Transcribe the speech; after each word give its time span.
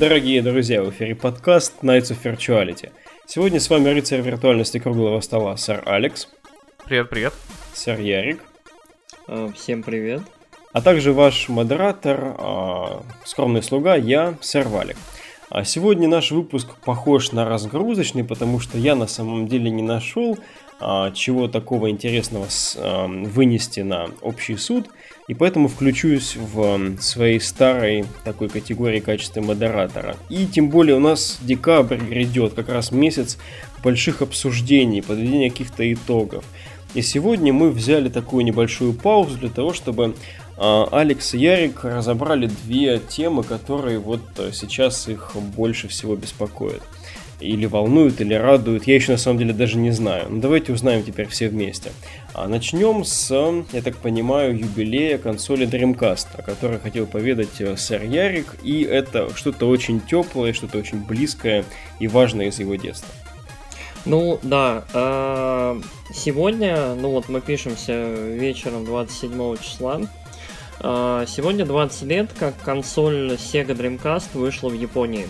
Дорогие 0.00 0.40
друзья, 0.40 0.82
в 0.82 0.88
эфире 0.88 1.14
подкаст 1.14 1.74
Nights 1.82 2.10
of 2.10 2.22
Virtuality. 2.24 2.88
Сегодня 3.26 3.60
с 3.60 3.68
вами 3.68 3.90
рыцарь 3.90 4.22
виртуальности 4.22 4.78
круглого 4.78 5.20
стола, 5.20 5.58
сэр 5.58 5.82
Алекс. 5.84 6.26
Привет, 6.86 7.10
привет. 7.10 7.34
Сэр 7.74 8.00
Ярик. 8.00 8.40
А, 9.26 9.52
всем 9.52 9.82
привет. 9.82 10.22
А 10.72 10.80
также 10.80 11.12
ваш 11.12 11.50
модератор, 11.50 12.34
а, 12.38 13.02
скромный 13.26 13.62
слуга, 13.62 13.94
я, 13.94 14.38
сэр 14.40 14.68
Валик. 14.68 14.96
А 15.50 15.64
сегодня 15.64 16.08
наш 16.08 16.30
выпуск 16.30 16.76
похож 16.82 17.32
на 17.32 17.44
разгрузочный, 17.44 18.24
потому 18.24 18.58
что 18.58 18.78
я 18.78 18.94
на 18.94 19.06
самом 19.06 19.48
деле 19.48 19.68
не 19.68 19.82
нашел 19.82 20.38
а, 20.78 21.10
чего 21.10 21.46
такого 21.46 21.90
интересного 21.90 22.46
с, 22.48 22.74
а, 22.80 23.06
вынести 23.06 23.80
на 23.80 24.08
общий 24.22 24.56
суд, 24.56 24.88
и 25.30 25.34
поэтому 25.34 25.68
включусь 25.68 26.34
в 26.34 27.00
своей 27.00 27.38
старой 27.38 28.04
такой 28.24 28.48
категории 28.48 28.98
качества 28.98 29.40
модератора. 29.40 30.16
И 30.28 30.44
тем 30.44 30.70
более 30.70 30.96
у 30.96 30.98
нас 30.98 31.38
декабрь 31.40 31.98
грядет, 31.98 32.54
как 32.54 32.68
раз 32.68 32.90
месяц 32.90 33.38
больших 33.80 34.22
обсуждений, 34.22 35.02
подведения 35.02 35.48
каких-то 35.48 35.92
итогов. 35.92 36.44
И 36.94 37.02
сегодня 37.02 37.52
мы 37.52 37.70
взяли 37.70 38.08
такую 38.08 38.44
небольшую 38.44 38.92
паузу 38.92 39.38
для 39.38 39.50
того, 39.50 39.72
чтобы 39.72 40.16
а, 40.56 40.88
Алекс 40.90 41.32
и 41.32 41.38
Ярик 41.38 41.84
разобрали 41.84 42.50
две 42.64 42.98
темы, 42.98 43.44
которые 43.44 44.00
вот 44.00 44.22
сейчас 44.52 45.06
их 45.06 45.36
больше 45.56 45.86
всего 45.86 46.16
беспокоят 46.16 46.82
или 47.40 47.66
волнуют, 47.66 48.20
или 48.20 48.34
радуют. 48.34 48.86
Я 48.86 48.94
еще 48.94 49.12
на 49.12 49.18
самом 49.18 49.38
деле 49.38 49.52
даже 49.52 49.78
не 49.78 49.90
знаю. 49.90 50.26
Но 50.30 50.40
давайте 50.40 50.72
узнаем 50.72 51.02
теперь 51.02 51.26
все 51.28 51.48
вместе. 51.48 51.90
А 52.34 52.46
начнем 52.46 53.04
с, 53.04 53.30
я 53.72 53.82
так 53.82 53.96
понимаю, 53.96 54.56
юбилея 54.56 55.18
консоли 55.18 55.66
Dreamcast, 55.66 56.28
о 56.38 56.42
которой 56.42 56.78
хотел 56.78 57.06
поведать 57.06 57.60
э, 57.60 57.76
сэр 57.76 58.04
Ярик. 58.04 58.56
И 58.62 58.82
это 58.82 59.34
что-то 59.34 59.68
очень 59.68 60.00
теплое, 60.00 60.52
что-то 60.52 60.78
очень 60.78 61.00
близкое 61.04 61.64
и 61.98 62.08
важное 62.08 62.46
из 62.48 62.58
его 62.60 62.76
детства. 62.76 63.08
Ну 64.06 64.38
да, 64.42 64.84
э, 64.94 65.80
сегодня, 66.14 66.94
ну 66.94 67.10
вот 67.10 67.28
мы 67.28 67.40
пишемся 67.40 68.14
вечером 68.14 68.84
27 68.84 69.56
числа. 69.58 70.00
Э, 70.80 71.24
сегодня 71.26 71.66
20 71.66 72.02
лет, 72.02 72.30
как 72.38 72.54
консоль 72.62 73.32
Sega 73.32 73.76
Dreamcast 73.76 74.28
вышла 74.34 74.68
в 74.68 74.74
Японии. 74.74 75.26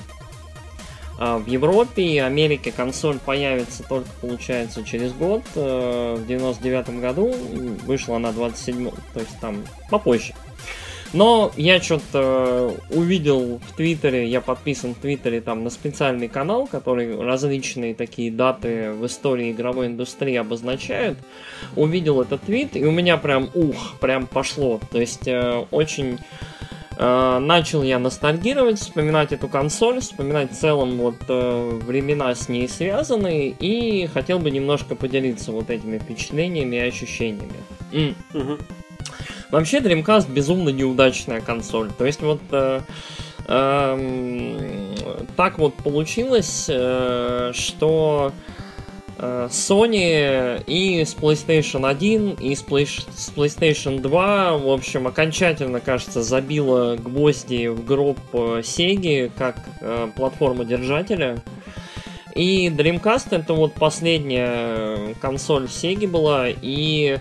А, 1.23 1.37
в 1.37 1.47
Европе 1.49 2.03
и 2.03 2.19
Америке 2.19 2.73
консоль 2.73 3.19
появится 3.19 3.83
только, 3.83 4.09
получается, 4.23 4.83
через 4.83 5.13
год. 5.13 5.43
Э, 5.55 6.17
в 6.19 6.27
99 6.27 6.99
году 6.99 7.31
вышла 7.85 8.17
она 8.17 8.33
27 8.33 8.91
то 9.13 9.21
есть 9.21 9.39
там 9.39 9.63
попозже. 9.91 10.33
Но 11.13 11.53
я 11.59 11.79
что-то 11.83 12.75
увидел 12.89 13.59
в 13.59 13.77
Твиттере, 13.77 14.29
я 14.29 14.41
подписан 14.41 14.95
в 14.95 14.99
Твиттере 14.99 15.43
там 15.43 15.63
на 15.63 15.69
специальный 15.69 16.29
канал, 16.29 16.67
который 16.67 17.21
различные 17.21 17.95
такие 17.95 18.31
даты 18.31 18.93
в 18.93 19.05
истории 19.05 19.51
игровой 19.51 19.89
индустрии 19.89 20.37
обозначают. 20.37 21.19
Увидел 21.77 22.23
этот 22.23 22.41
твит, 22.43 22.77
и 22.77 22.85
у 22.87 22.93
меня 22.93 23.19
прям 23.19 23.51
ух, 23.53 23.99
прям 24.01 24.27
пошло. 24.27 24.81
То 24.91 25.01
есть 25.01 25.29
э, 25.29 25.67
очень 25.71 26.19
Э, 26.19 26.50
начал 27.01 27.83
я 27.83 27.99
ностальгировать, 27.99 28.79
вспоминать 28.79 29.33
эту 29.33 29.49
консоль, 29.49 30.01
вспоминать 30.01 30.53
в 30.53 30.55
целом 30.55 30.99
вот 30.99 31.17
э, 31.29 31.81
времена 31.83 32.35
с 32.35 32.49
ней 32.49 32.69
связанные, 32.69 33.49
и 33.49 34.07
хотел 34.07 34.39
бы 34.39 34.51
немножко 34.51 34.95
поделиться 34.95 35.51
вот 35.51 35.71
этими 35.71 35.99
впечатлениями 35.99 36.77
и 36.77 36.81
ощущениями. 36.81 37.57
Mm. 37.93 38.15
Угу. 38.35 38.59
Вообще 39.51 39.79
Dreamcast 39.79 40.31
безумно 40.31 40.69
неудачная 40.69 41.41
консоль. 41.41 41.91
То 41.97 42.05
есть 42.05 42.21
вот 42.21 42.43
э, 42.51 42.81
э, 43.47 44.95
так 45.37 45.59
вот 45.59 45.75
получилось, 45.77 46.67
э, 46.69 47.53
что 47.55 48.33
Э, 48.33 48.60
Sony 49.21 50.63
и 50.67 51.05
с 51.05 51.15
PlayStation 51.15 51.89
1, 51.89 52.31
и 52.41 52.55
с, 52.55 52.63
PlayStation 52.63 54.01
2, 54.01 54.57
в 54.59 54.69
общем, 54.69 55.07
окончательно, 55.07 55.81
кажется, 55.81 56.23
забила 56.23 56.97
гвозди 56.97 57.69
в 57.69 57.85
гроб 57.85 58.19
э, 58.33 58.61
Sega 58.61 59.31
как 59.37 59.57
э, 59.81 60.09
платформа 60.17 60.65
держателя. 60.65 61.43
И 62.35 62.69
Dreamcast 62.69 63.29
это 63.33 63.55
вот 63.55 63.75
последняя 63.75 65.15
консоль 65.21 65.65
Sega 65.65 66.07
была, 66.07 66.47
и 66.49 67.19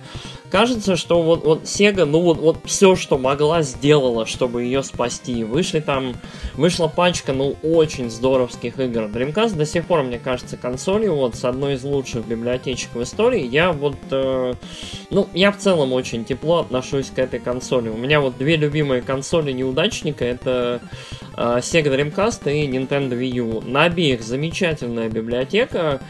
кажется, 0.50 0.96
что 0.96 1.22
вот, 1.22 1.44
вот 1.44 1.64
Sega, 1.64 2.06
ну 2.06 2.22
вот, 2.22 2.38
вот 2.38 2.58
все, 2.66 2.96
что 2.96 3.18
могла, 3.18 3.62
сделала, 3.62 4.26
чтобы 4.26 4.64
ее 4.64 4.84
спасти. 4.84 5.44
Вышли 5.44 5.80
там, 5.80 6.16
вышла 6.56 6.88
пачка, 6.88 7.34
ну, 7.34 7.56
очень 7.64 8.10
здоровских 8.10 8.80
игр. 8.80 9.04
Dreamcast 9.04 9.56
до 9.56 9.66
сих 9.66 9.86
пор, 9.86 10.04
мне 10.04 10.20
кажется, 10.20 10.58
консолью 10.58 11.16
вот 11.16 11.36
с 11.36 11.46
одной 11.46 11.76
из 11.76 11.84
лучших 11.84 12.26
библиотечек 12.26 12.94
в 12.94 13.04
истории. 13.04 13.46
Я 13.46 13.72
вот, 13.72 13.98
э, 14.12 14.54
ну, 15.10 15.28
я 15.34 15.52
в 15.52 15.58
целом 15.58 15.94
очень 15.94 16.26
тепло 16.26 16.60
отношусь 16.60 17.10
к 17.10 17.20
этой 17.20 17.40
консоли. 17.40 17.90
У 17.90 17.98
меня 17.98 18.20
вот 18.20 18.38
две 18.38 18.56
любимые 18.56 19.02
консоли 19.02 19.52
неудачника, 19.52 20.26
это 20.26 20.82
э, 21.38 21.60
Sega 21.60 21.96
Dreamcast 21.96 22.52
и 22.52 22.68
Nintendo 22.68 23.12
Wii 23.12 23.30
U. 23.36 23.62
На 23.62 23.84
обеих 23.84 24.22
замечательная 24.22 25.10
библиотека. 25.10 26.02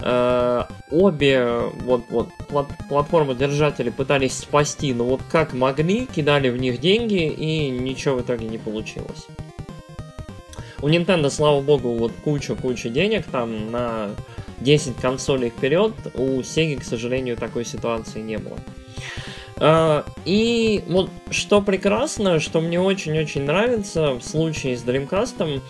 Э, 0.00 0.64
обе 0.90 1.58
вот, 1.80 2.04
вот 2.08 2.28
плат 2.48 2.68
платформы 2.88 3.34
держатели 3.34 3.87
пытались 3.90 4.38
спасти, 4.38 4.92
но 4.92 5.04
вот 5.04 5.20
как 5.30 5.52
могли, 5.52 6.06
кидали 6.06 6.48
в 6.50 6.56
них 6.56 6.80
деньги 6.80 7.26
и 7.26 7.70
ничего 7.70 8.16
в 8.16 8.22
итоге 8.22 8.46
не 8.46 8.58
получилось. 8.58 9.26
У 10.80 10.88
Nintendo, 10.88 11.30
слава 11.30 11.60
богу, 11.60 11.94
вот 11.94 12.12
куча-куча 12.22 12.88
денег 12.88 13.26
там 13.26 13.70
на 13.70 14.10
10 14.60 14.96
консолей 14.96 15.50
вперед. 15.50 15.92
У 16.14 16.40
Sega, 16.40 16.80
к 16.80 16.84
сожалению, 16.84 17.36
такой 17.36 17.64
ситуации 17.64 18.20
не 18.20 18.38
было. 18.38 18.58
Uh, 19.56 20.04
и 20.24 20.84
вот 20.86 21.10
что 21.30 21.60
прекрасно, 21.60 22.38
что 22.38 22.60
мне 22.60 22.80
очень-очень 22.80 23.42
нравится 23.42 24.12
в 24.12 24.22
случае 24.22 24.76
с 24.76 24.84
Dreamcast, 24.84 25.60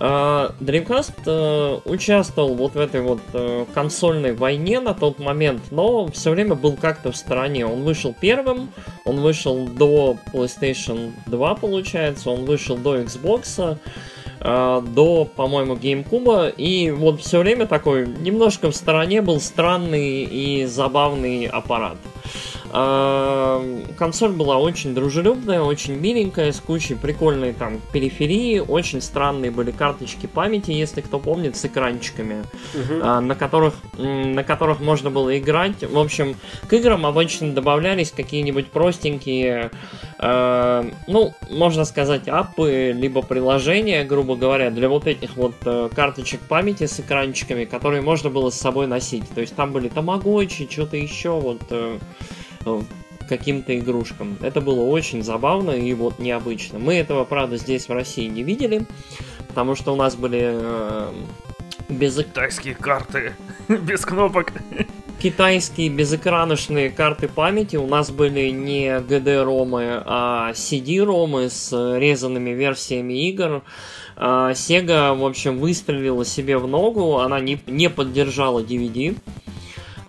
Dreamcast 0.00 1.24
uh, 1.26 1.82
участвовал 1.84 2.54
вот 2.54 2.72
в 2.72 2.80
этой 2.80 3.02
вот 3.02 3.20
uh, 3.34 3.68
консольной 3.74 4.32
войне 4.32 4.80
на 4.80 4.94
тот 4.94 5.18
момент, 5.18 5.60
но 5.70 6.06
все 6.08 6.30
время 6.30 6.54
был 6.54 6.76
как-то 6.76 7.12
в 7.12 7.16
стороне. 7.16 7.66
Он 7.66 7.82
вышел 7.82 8.16
первым, 8.18 8.72
он 9.04 9.20
вышел 9.20 9.68
до 9.68 10.16
PlayStation 10.32 11.12
2, 11.26 11.54
получается, 11.56 12.30
он 12.30 12.46
вышел 12.46 12.78
до 12.78 12.96
Xbox, 12.96 13.76
до, 14.40 15.28
по-моему, 15.36 15.74
GameCube, 15.74 16.54
и 16.56 16.90
вот 16.90 17.20
все 17.20 17.40
время 17.40 17.66
такой 17.66 18.06
немножко 18.06 18.70
в 18.70 18.76
стороне 18.76 19.20
был 19.20 19.38
странный 19.38 20.24
и 20.24 20.64
забавный 20.64 21.44
аппарат. 21.44 21.98
Консоль 22.70 24.32
была 24.32 24.58
очень 24.58 24.94
дружелюбная, 24.94 25.60
очень 25.60 25.94
миленькая, 25.96 26.52
с 26.52 26.60
кучей 26.60 26.94
прикольной 26.94 27.52
там 27.52 27.80
периферии, 27.92 28.60
очень 28.60 29.00
странные 29.00 29.50
были 29.50 29.72
карточки 29.72 30.26
памяти, 30.26 30.70
если 30.70 31.00
кто 31.00 31.18
помнит, 31.18 31.56
с 31.56 31.64
экранчиками, 31.64 32.44
угу. 32.74 32.94
на, 32.94 33.34
которых, 33.34 33.74
на 33.98 34.44
которых 34.44 34.78
можно 34.78 35.10
было 35.10 35.36
играть. 35.36 35.82
В 35.82 35.98
общем, 35.98 36.36
к 36.68 36.72
играм 36.72 37.04
обычно 37.06 37.52
добавлялись 37.52 38.12
какие-нибудь 38.12 38.68
простенькие, 38.68 39.72
э, 40.20 40.90
ну, 41.08 41.34
можно 41.50 41.84
сказать, 41.84 42.28
апы, 42.28 42.92
либо 42.94 43.22
приложения, 43.22 44.04
грубо 44.04 44.36
говоря, 44.36 44.70
для 44.70 44.88
вот 44.88 45.08
этих 45.08 45.36
вот 45.36 45.54
э, 45.64 45.88
карточек 45.94 46.40
памяти 46.40 46.86
с 46.86 47.00
экранчиками, 47.00 47.64
которые 47.64 48.00
можно 48.00 48.30
было 48.30 48.50
с 48.50 48.56
собой 48.56 48.86
носить. 48.86 49.28
То 49.34 49.40
есть 49.40 49.56
там 49.56 49.72
были 49.72 49.88
тамагочи, 49.88 50.68
что-то 50.70 50.96
еще, 50.96 51.30
вот... 51.30 51.62
Э, 51.70 51.98
каким-то 53.28 53.78
игрушкам. 53.78 54.36
Это 54.42 54.60
было 54.60 54.82
очень 54.82 55.22
забавно 55.22 55.70
и 55.70 55.94
вот 55.94 56.18
необычно. 56.18 56.78
Мы 56.78 56.94
этого, 56.94 57.24
правда, 57.24 57.56
здесь 57.56 57.88
в 57.88 57.92
России 57.92 58.26
не 58.26 58.42
видели, 58.42 58.86
потому 59.48 59.76
что 59.76 59.92
у 59.92 59.96
нас 59.96 60.16
были 60.16 60.40
э, 60.52 61.12
без... 61.88 62.16
Китайские 62.16 62.74
карты, 62.74 63.34
без 63.68 64.04
кнопок. 64.04 64.52
Китайские 65.20 65.90
безэкраночные 65.90 66.90
карты 66.90 67.28
памяти 67.28 67.76
у 67.76 67.86
нас 67.86 68.10
были 68.10 68.48
не 68.48 68.86
GD-ромы, 68.86 70.02
а 70.06 70.52
CD-ромы 70.52 71.50
с 71.50 71.70
резанными 71.98 72.50
версиями 72.50 73.28
игр. 73.28 73.62
А, 74.16 74.52
Sega, 74.52 75.14
в 75.14 75.24
общем, 75.24 75.58
выстрелила 75.58 76.24
себе 76.24 76.56
в 76.56 76.66
ногу, 76.66 77.18
она 77.18 77.38
не, 77.38 77.60
не 77.66 77.90
поддержала 77.90 78.60
DVD. 78.60 79.16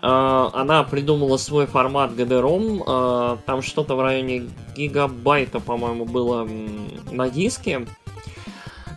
А, 0.02 0.50
она 0.54 0.84
придумала 0.84 1.38
свой 1.38 1.68
формат 1.68 2.12
GD-ROM, 2.12 2.84
а, 2.88 3.38
там 3.46 3.62
что-то 3.62 3.96
в 3.96 4.02
районе 4.02 4.50
гигабайта, 4.76 5.60
по-моему, 5.60 6.06
было 6.06 6.48
на 7.12 7.30
диске. 7.30 7.86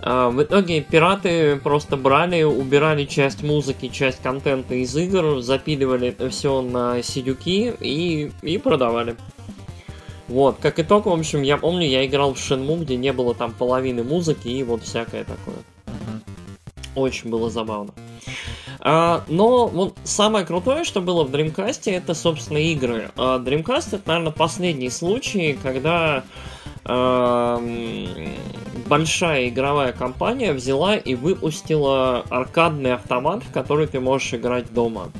А, 0.01 0.31
в 0.31 0.43
итоге 0.43 0.81
пираты 0.81 1.57
просто 1.57 1.99
брали, 1.99 2.43
убирали 2.43 3.05
часть 3.05 3.43
музыки, 3.43 3.89
часть 3.89 4.23
контента 4.23 4.75
из 4.75 4.97
игр, 4.97 5.41
запиливали 5.41 6.09
это 6.09 6.31
все 6.31 6.63
на 6.63 7.03
сидюки 7.03 7.75
и, 7.81 8.33
и 8.41 8.59
продавали. 8.59 9.17
Вот, 10.29 10.57
как 10.59 10.79
итог, 10.79 11.05
в 11.05 11.11
общем, 11.11 11.43
я 11.43 11.59
помню, 11.59 11.87
я 11.87 12.07
играл 12.07 12.33
в 12.33 12.39
Shenmue, 12.39 12.81
где 12.81 12.97
не 12.97 13.13
было 13.13 13.35
там 13.35 13.53
половины 13.53 14.03
музыки 14.03 14.49
и 14.49 14.63
вот 14.63 14.83
всякое 14.83 15.25
такое. 15.25 15.57
Очень 16.95 17.29
было 17.29 17.51
забавно. 17.51 17.93
А, 18.87 19.25
но 19.29 19.67
вот 19.67 19.97
самое 20.05 20.45
крутое, 20.45 20.85
что 20.85 21.01
было 21.01 21.25
в 21.25 21.31
Dreamcast, 21.35 21.91
это, 21.91 22.13
собственно, 22.13 22.59
игры. 22.59 23.11
А 23.17 23.39
Dreamcast 23.39 23.97
это, 23.97 24.03
наверное, 24.07 24.33
последний 24.33 24.91
случай, 24.91 25.59
когда 25.61 26.23
а, 26.85 27.63
большая 28.87 29.49
игровая 29.49 29.93
компания 29.93 30.53
взяла 30.53 30.97
и 30.97 31.15
выпустила 31.15 32.27
аркадный 32.29 32.93
автомат, 32.93 33.43
в 33.43 33.51
который 33.53 33.87
ты 33.87 34.01
можешь 34.01 34.35
играть 34.35 34.73
дома. 34.75 35.11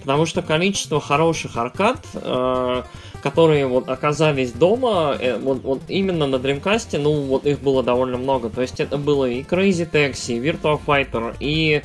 Потому 0.00 0.26
что 0.26 0.42
количество 0.42 1.00
хороших 1.00 1.56
аркад 1.56 2.04
э, 2.12 2.82
которые 3.24 3.66
вот 3.66 3.88
оказались 3.88 4.52
дома, 4.52 5.16
э, 5.18 5.38
вот, 5.38 5.62
вот 5.62 5.80
именно 5.88 6.26
на 6.26 6.36
Dreamcast, 6.36 6.98
ну 6.98 7.22
вот 7.22 7.46
их 7.46 7.60
было 7.60 7.82
довольно 7.82 8.18
много. 8.18 8.50
То 8.50 8.60
есть 8.60 8.80
это 8.80 8.98
было 8.98 9.24
и 9.24 9.42
Crazy 9.42 9.90
Taxi, 9.90 10.36
и 10.36 10.40
Virtua 10.40 10.78
Fighter, 10.86 11.34
и 11.40 11.80
э, 11.80 11.82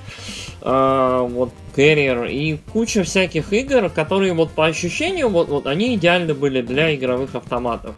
вот 0.62 1.52
Carrier, 1.76 2.30
и 2.30 2.58
куча 2.74 3.04
всяких 3.04 3.54
игр, 3.54 3.90
которые 3.90 4.34
вот 4.34 4.52
по 4.52 4.66
ощущению, 4.66 5.30
вот, 5.30 5.48
вот 5.50 5.68
они 5.68 5.96
идеальны 5.96 6.34
были 6.34 6.62
для 6.62 6.94
игровых 6.96 7.36
автоматов. 7.36 7.96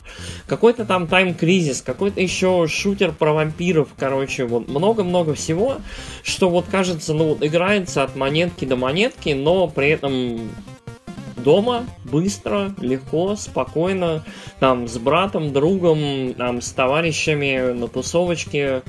Какой-то 0.48 0.86
там 0.86 1.06
Time 1.06 1.38
Crisis, 1.38 1.84
какой-то 1.84 2.22
еще 2.22 2.68
шутер 2.68 3.12
про 3.12 3.34
вампиров, 3.34 3.90
короче, 3.98 4.46
вот 4.46 4.68
много-много 4.68 5.34
всего, 5.34 5.78
что 6.24 6.50
вот 6.50 6.66
кажется, 6.70 7.14
ну 7.14 7.30
вот 7.30 7.44
играется 7.44 8.04
от 8.04 8.16
монетки 8.16 8.66
до 8.66 8.76
монетки, 8.76 9.30
но 9.30 9.68
при 9.68 9.90
этом 9.90 10.52
дома, 11.42 11.86
быстро, 12.06 12.74
легко, 12.80 13.36
спокойно, 13.36 14.24
там, 14.60 14.88
с 14.88 14.98
братом, 14.98 15.54
другом, 15.54 16.34
там, 16.36 16.62
с 16.62 16.72
товарищами 16.72 17.74
на 17.74 17.88
тусовочке. 17.88 18.84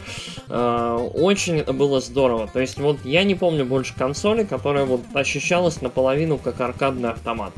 Э, 0.48 1.10
очень 1.14 1.58
это 1.58 1.72
было 1.72 2.00
здорово. 2.00 2.48
То 2.52 2.60
есть, 2.60 2.78
вот 2.78 2.98
я 3.04 3.24
не 3.24 3.34
помню 3.34 3.64
больше 3.64 3.94
консоли, 3.96 4.44
которая 4.44 4.84
вот 4.84 5.02
ощущалась 5.14 5.80
наполовину 5.82 6.38
как 6.38 6.60
аркадный 6.60 7.10
автомат. 7.10 7.52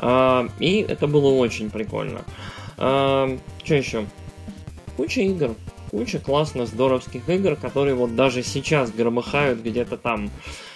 Э, 0.00 0.48
и 0.58 0.84
это 0.88 1.06
было 1.06 1.30
очень 1.34 1.70
прикольно. 1.70 2.20
Э, 2.78 3.38
что 3.64 3.74
еще? 3.74 4.06
Куча 4.96 5.22
игр 5.22 5.56
куча 5.94 6.18
классных, 6.18 6.66
здоровских 6.66 7.28
игр, 7.28 7.54
которые 7.54 7.94
вот 7.94 8.16
даже 8.16 8.42
сейчас 8.42 8.90
громыхают 8.90 9.60
где-то 9.60 9.96
там. 9.96 10.28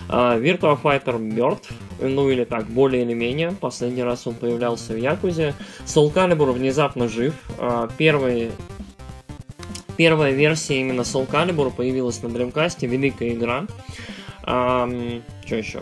Uh, 0.08 0.40
Virtua 0.40 0.80
Fighter 0.80 1.18
мертв, 1.18 1.72
ну 2.00 2.30
или 2.30 2.44
так, 2.44 2.66
более 2.66 3.02
или 3.02 3.14
менее. 3.14 3.50
Последний 3.60 4.04
раз 4.04 4.28
он 4.28 4.34
появлялся 4.34 4.92
в 4.92 4.96
Якузе. 4.96 5.54
Soul 5.84 6.12
Calibur 6.12 6.52
внезапно 6.52 7.08
жив. 7.08 7.34
Uh, 7.58 7.90
первый 7.98 8.52
первая 9.96 10.30
версия 10.30 10.80
именно 10.80 11.00
Soul 11.00 11.28
Calibur 11.28 11.74
появилась 11.74 12.22
на 12.22 12.28
Dreamcast, 12.28 12.86
великая 12.86 13.30
игра. 13.30 13.66
Um, 14.46 15.22
что 15.44 15.56
еще? 15.56 15.80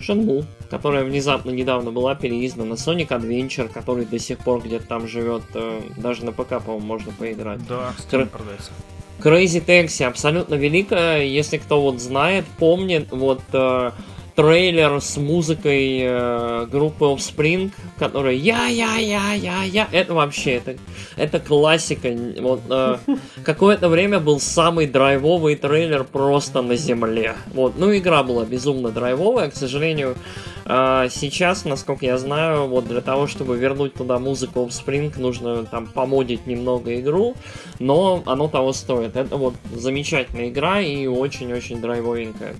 Shenmue, 0.00 0.44
которая 0.70 1.04
внезапно 1.04 1.50
недавно 1.50 1.92
была 1.92 2.14
переиздана, 2.14 2.74
Sonic 2.74 3.08
Adventure, 3.08 3.68
который 3.68 4.04
до 4.06 4.18
сих 4.18 4.38
пор 4.38 4.62
где-то 4.62 4.86
там 4.86 5.06
живет, 5.06 5.42
э, 5.54 5.80
даже 5.96 6.24
на 6.24 6.32
ПК, 6.32 6.60
по-моему, 6.64 6.80
можно 6.80 7.12
поиграть. 7.12 7.66
Да, 7.66 7.92
Steam 7.98 8.26
продается. 8.26 8.72
Crazy 9.20 9.64
Taxi 9.64 10.04
абсолютно 10.04 10.54
великая, 10.54 11.24
если 11.24 11.58
кто 11.58 11.82
вот 11.82 12.00
знает, 12.00 12.46
помнит, 12.58 13.08
вот 13.10 13.42
э, 13.52 13.90
трейлер 14.34 15.00
с 15.00 15.16
музыкой 15.16 16.00
э, 16.02 16.66
группы 16.70 17.04
Offspring, 17.04 17.70
которая 17.98 18.34
я-я-я-я-я, 18.34 19.88
это 19.92 20.14
вообще, 20.14 20.52
это, 20.54 20.76
это 21.16 21.40
классика. 21.40 22.08
Вот, 22.40 22.60
э, 22.68 22.96
какое-то 23.44 23.88
время 23.88 24.20
был 24.20 24.40
самый 24.40 24.86
драйвовый 24.86 25.56
трейлер 25.56 26.04
просто 26.04 26.62
на 26.62 26.76
земле. 26.76 27.34
Вот, 27.52 27.74
ну 27.76 27.96
игра 27.96 28.22
была 28.22 28.44
безумно 28.44 28.90
драйвовая, 28.90 29.50
к 29.50 29.56
сожалению, 29.56 30.16
э, 30.64 31.08
сейчас, 31.10 31.64
насколько 31.64 32.06
я 32.06 32.18
знаю, 32.18 32.66
вот 32.66 32.86
для 32.86 33.00
того, 33.00 33.26
чтобы 33.26 33.56
вернуть 33.56 33.94
туда 33.94 34.18
музыку 34.18 34.60
Offspring, 34.60 35.12
нужно 35.18 35.64
там 35.64 35.86
помодить 35.86 36.46
немного 36.46 36.98
игру, 37.00 37.34
но 37.78 38.22
оно 38.26 38.48
того 38.48 38.72
стоит. 38.72 39.16
Это 39.16 39.36
вот 39.36 39.54
замечательная 39.74 40.48
игра 40.48 40.80
и 40.80 41.06
очень-очень 41.06 41.80
драйвовенькая. 41.80 42.54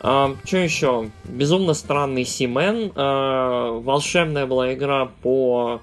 А, 0.00 0.34
что 0.44 0.56
еще? 0.58 1.10
Безумно 1.24 1.74
странный 1.74 2.24
Симен. 2.24 2.92
А, 2.94 3.78
волшебная 3.80 4.46
была 4.46 4.72
игра 4.74 5.10
по 5.22 5.80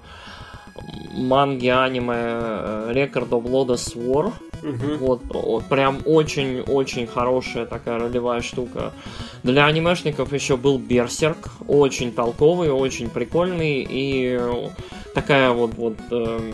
манге, 1.12 1.74
аниме 1.74 2.14
э, 2.16 2.92
Record 2.94 3.30
of 3.30 3.44
Lodoss 3.44 3.96
War. 3.96 4.32
Угу. 4.62 4.96
Вот, 4.98 5.20
вот, 5.28 5.64
прям 5.66 6.00
очень-очень 6.04 7.06
хорошая 7.06 7.66
такая 7.66 7.98
ролевая 7.98 8.40
штука. 8.42 8.92
Для 9.44 9.66
анимешников 9.66 10.32
еще 10.32 10.56
был 10.56 10.78
Берсерк, 10.78 11.48
очень 11.68 12.12
толковый, 12.12 12.70
очень 12.70 13.08
прикольный 13.08 13.86
и 13.88 14.40
такая 15.14 15.50
вот 15.50 15.74
вот 15.74 15.96
э, 16.10 16.52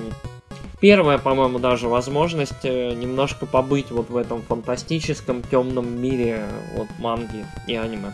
первая, 0.84 1.16
по-моему, 1.16 1.58
даже 1.58 1.88
возможность 1.88 2.62
э, 2.64 2.92
немножко 2.92 3.46
побыть 3.46 3.90
вот 3.90 4.10
в 4.10 4.18
этом 4.18 4.42
фантастическом 4.42 5.42
темном 5.42 5.98
мире 5.98 6.44
вот 6.76 6.88
манги 6.98 7.46
и 7.66 7.74
аниме. 7.74 8.12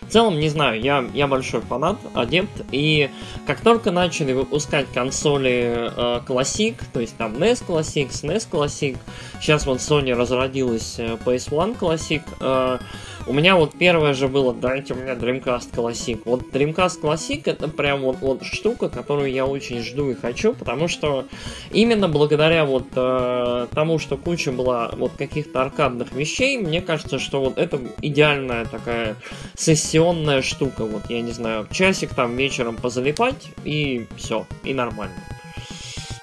В 0.00 0.10
целом, 0.10 0.40
не 0.40 0.48
знаю, 0.48 0.80
я, 0.80 1.08
я 1.14 1.28
большой 1.28 1.60
фанат, 1.60 1.98
адепт, 2.14 2.50
и 2.72 3.10
как 3.46 3.60
только 3.60 3.92
начали 3.92 4.32
выпускать 4.32 4.88
консоли 4.92 5.92
э, 5.96 6.20
Classic, 6.26 6.74
то 6.92 6.98
есть 6.98 7.16
там 7.16 7.34
NES 7.34 7.64
Classic, 7.64 8.08
SNES 8.08 8.48
Classic, 8.50 8.98
сейчас 9.40 9.66
вот 9.66 9.78
Sony 9.78 10.14
разродилась 10.14 10.96
э, 10.98 11.16
PS1 11.24 11.78
Classic, 11.78 12.22
э, 12.40 12.78
у 13.26 13.32
меня 13.32 13.56
вот 13.56 13.74
первое 13.78 14.14
же 14.14 14.28
было, 14.28 14.54
дайте 14.54 14.94
у 14.94 14.96
меня 14.96 15.12
Dreamcast 15.12 15.72
Classic. 15.72 16.20
Вот 16.24 16.42
Dreamcast 16.52 17.00
Classic 17.02 17.42
это 17.44 17.68
прям 17.68 18.00
вот, 18.00 18.16
вот 18.20 18.44
штука, 18.44 18.88
которую 18.88 19.30
я 19.30 19.46
очень 19.46 19.82
жду 19.82 20.10
и 20.10 20.14
хочу, 20.14 20.54
потому 20.54 20.88
что 20.88 21.26
именно 21.70 22.08
благодаря 22.08 22.64
вот 22.64 22.86
э, 22.94 23.66
тому, 23.74 23.98
что 23.98 24.16
куча 24.16 24.52
была 24.52 24.90
вот 24.96 25.12
каких-то 25.16 25.62
аркадных 25.62 26.12
вещей, 26.12 26.58
мне 26.58 26.80
кажется, 26.80 27.18
что 27.18 27.40
вот 27.40 27.58
это 27.58 27.80
идеальная 28.02 28.64
такая 28.64 29.16
сессионная 29.56 30.42
штука. 30.42 30.84
Вот 30.84 31.10
я 31.10 31.20
не 31.20 31.32
знаю, 31.32 31.68
часик 31.70 32.14
там 32.14 32.36
вечером 32.36 32.76
позалипать 32.76 33.48
и 33.64 34.06
все, 34.16 34.46
и 34.64 34.74
нормально. 34.74 35.14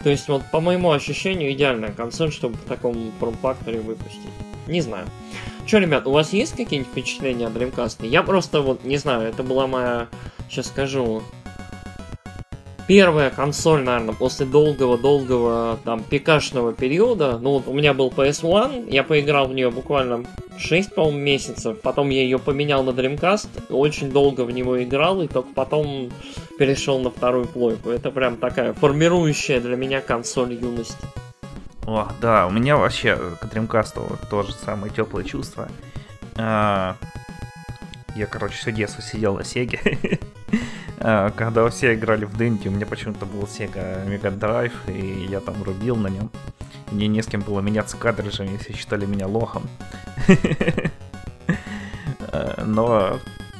То 0.07 0.11
есть 0.11 0.29
вот 0.29 0.41
по 0.53 0.61
моему 0.61 0.93
ощущению 0.93 1.51
идеальная 1.51 1.91
консоль, 1.91 2.31
чтобы 2.31 2.55
в 2.55 2.61
таком 2.61 3.11
форм-факторе 3.19 3.81
выпустить. 3.81 4.21
Не 4.65 4.79
знаю. 4.79 5.05
Че, 5.65 5.79
ребят, 5.79 6.07
у 6.07 6.11
вас 6.11 6.31
есть 6.31 6.55
какие-нибудь 6.55 6.89
впечатления 6.89 7.47
о 7.47 7.49
Dreamcast? 7.49 8.07
Я 8.07 8.23
просто 8.23 8.61
вот 8.61 8.85
не 8.85 8.95
знаю, 8.95 9.27
это 9.27 9.43
была 9.43 9.67
моя, 9.67 10.07
сейчас 10.49 10.67
скажу, 10.67 11.23
первая 12.87 13.29
консоль, 13.29 13.83
наверное, 13.83 14.15
после 14.15 14.45
долгого-долгого 14.45 15.77
там 15.83 16.03
пикашного 16.03 16.73
периода. 16.73 17.37
Ну 17.37 17.51
вот 17.51 17.67
у 17.67 17.73
меня 17.73 17.93
был 17.93 18.09
PS1, 18.09 18.89
я 18.89 19.03
поиграл 19.03 19.47
в 19.47 19.53
нее 19.53 19.69
буквально 19.69 20.25
6, 20.57 20.95
по-моему, 20.95 21.19
месяцев. 21.19 21.81
Потом 21.81 22.09
я 22.09 22.23
ее 22.23 22.39
поменял 22.39 22.83
на 22.83 22.91
Dreamcast, 22.91 23.71
очень 23.71 24.11
долго 24.11 24.41
в 24.41 24.51
него 24.51 24.81
играл, 24.81 25.21
и 25.21 25.27
только 25.27 25.49
потом 25.53 26.11
перешел 26.57 26.99
на 26.99 27.11
вторую 27.11 27.45
плойку. 27.45 27.89
Это 27.89 28.09
прям 28.09 28.37
такая 28.37 28.73
формирующая 28.73 29.59
для 29.59 29.75
меня 29.75 30.01
консоль 30.01 30.53
юности. 30.53 31.05
О, 31.85 32.07
да, 32.21 32.47
у 32.47 32.49
меня 32.49 32.77
вообще 32.77 33.15
к 33.15 33.45
Dreamcast 33.45 34.29
тоже 34.29 34.53
самые 34.53 34.91
теплые 34.91 35.25
чувства. 35.25 35.69
А, 36.35 36.95
я, 38.15 38.25
короче, 38.25 38.55
все 38.55 38.71
детство 38.71 39.01
сидел 39.01 39.35
на 39.35 39.43
Сеге. 39.43 40.19
А, 40.99 41.29
когда 41.31 41.67
все 41.69 41.93
играли 41.93 42.25
в 42.25 42.35
Дэнди, 42.35 42.67
у 42.67 42.71
меня 42.71 42.85
почему-то 42.85 43.25
был 43.25 43.43
Sega 43.43 44.05
Mega 44.07 44.37
Drive, 44.37 44.73
и 44.87 45.25
я 45.25 45.39
там 45.39 45.61
рубил 45.63 45.95
на 45.95 46.07
нем. 46.07 46.31
Мне 46.91 47.07
не 47.07 47.21
с 47.21 47.27
кем 47.27 47.41
было 47.41 47.59
меняться 47.59 47.97
картриджами, 47.97 48.57
все 48.57 48.73
считали 48.73 49.05
меня 49.05 49.27
лохом. 49.27 49.63
А, 52.29 52.61
но 52.65 53.19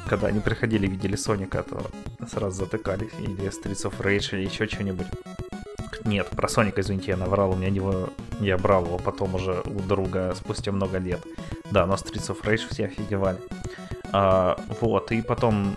когда 0.10 0.28
они 0.28 0.42
приходили 0.42 0.88
и 0.88 0.90
видели 0.90 1.16
Соника, 1.16 1.64
то 1.64 1.90
сразу 2.28 2.66
затыкались. 2.66 3.12
Или 3.20 3.48
Streets 3.48 3.90
of 3.90 3.98
Rage, 4.00 4.34
или 4.34 4.46
еще 4.46 4.68
что-нибудь. 4.68 5.08
Нет, 6.04 6.28
про 6.28 6.50
Соника, 6.50 6.82
извините, 6.82 7.12
я 7.12 7.18
наврал, 7.18 7.52
у 7.52 7.56
меня 7.56 7.70
него... 7.70 8.10
Я 8.42 8.58
брал 8.58 8.86
его 8.86 8.98
потом 8.98 9.36
уже 9.36 9.62
у 9.64 9.80
друга 9.80 10.34
спустя 10.36 10.74
много 10.74 10.98
лет. 10.98 11.22
Да, 11.72 11.86
но 11.86 11.94
Streets 11.94 12.30
of 12.30 12.42
Rage 12.44 12.68
все 12.70 12.86
офигевали. 12.86 13.40
А, 14.12 14.60
вот, 14.82 15.12
и 15.12 15.22
потом 15.22 15.76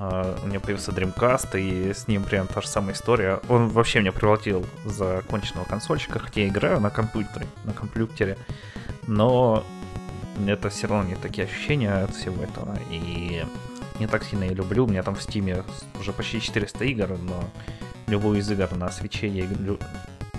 у 0.00 0.46
меня 0.46 0.60
появился 0.60 0.92
Dreamcast, 0.92 1.60
и 1.60 1.92
с 1.92 2.08
ним 2.08 2.24
прям 2.24 2.46
та 2.46 2.62
же 2.62 2.68
самая 2.68 2.94
история. 2.94 3.40
Он 3.48 3.68
вообще 3.68 4.00
меня 4.00 4.12
превратил 4.12 4.64
в 4.84 4.90
законченного 4.90 5.66
консольщика, 5.66 6.18
хотя 6.18 6.40
я 6.40 6.48
играю 6.48 6.80
на 6.80 6.88
компьютере, 6.88 7.46
на 7.64 7.72
компьютере, 7.74 8.38
но 9.06 9.62
это 10.46 10.70
все 10.70 10.86
равно 10.86 11.10
не 11.10 11.16
такие 11.16 11.46
ощущения 11.46 11.92
от 11.92 12.14
всего 12.14 12.42
этого, 12.42 12.78
и 12.90 13.44
не 13.98 14.06
так 14.06 14.24
сильно 14.24 14.44
я 14.44 14.52
люблю. 14.52 14.86
У 14.86 14.88
меня 14.88 15.02
там 15.02 15.14
в 15.14 15.22
Стиме 15.22 15.64
уже 15.98 16.12
почти 16.12 16.40
400 16.40 16.84
игр, 16.86 17.18
но 17.18 17.44
любую 18.06 18.38
из 18.38 18.50
игр 18.50 18.74
на 18.76 18.90
свече 18.90 19.28
я 19.28 19.44
играю, 19.44 19.78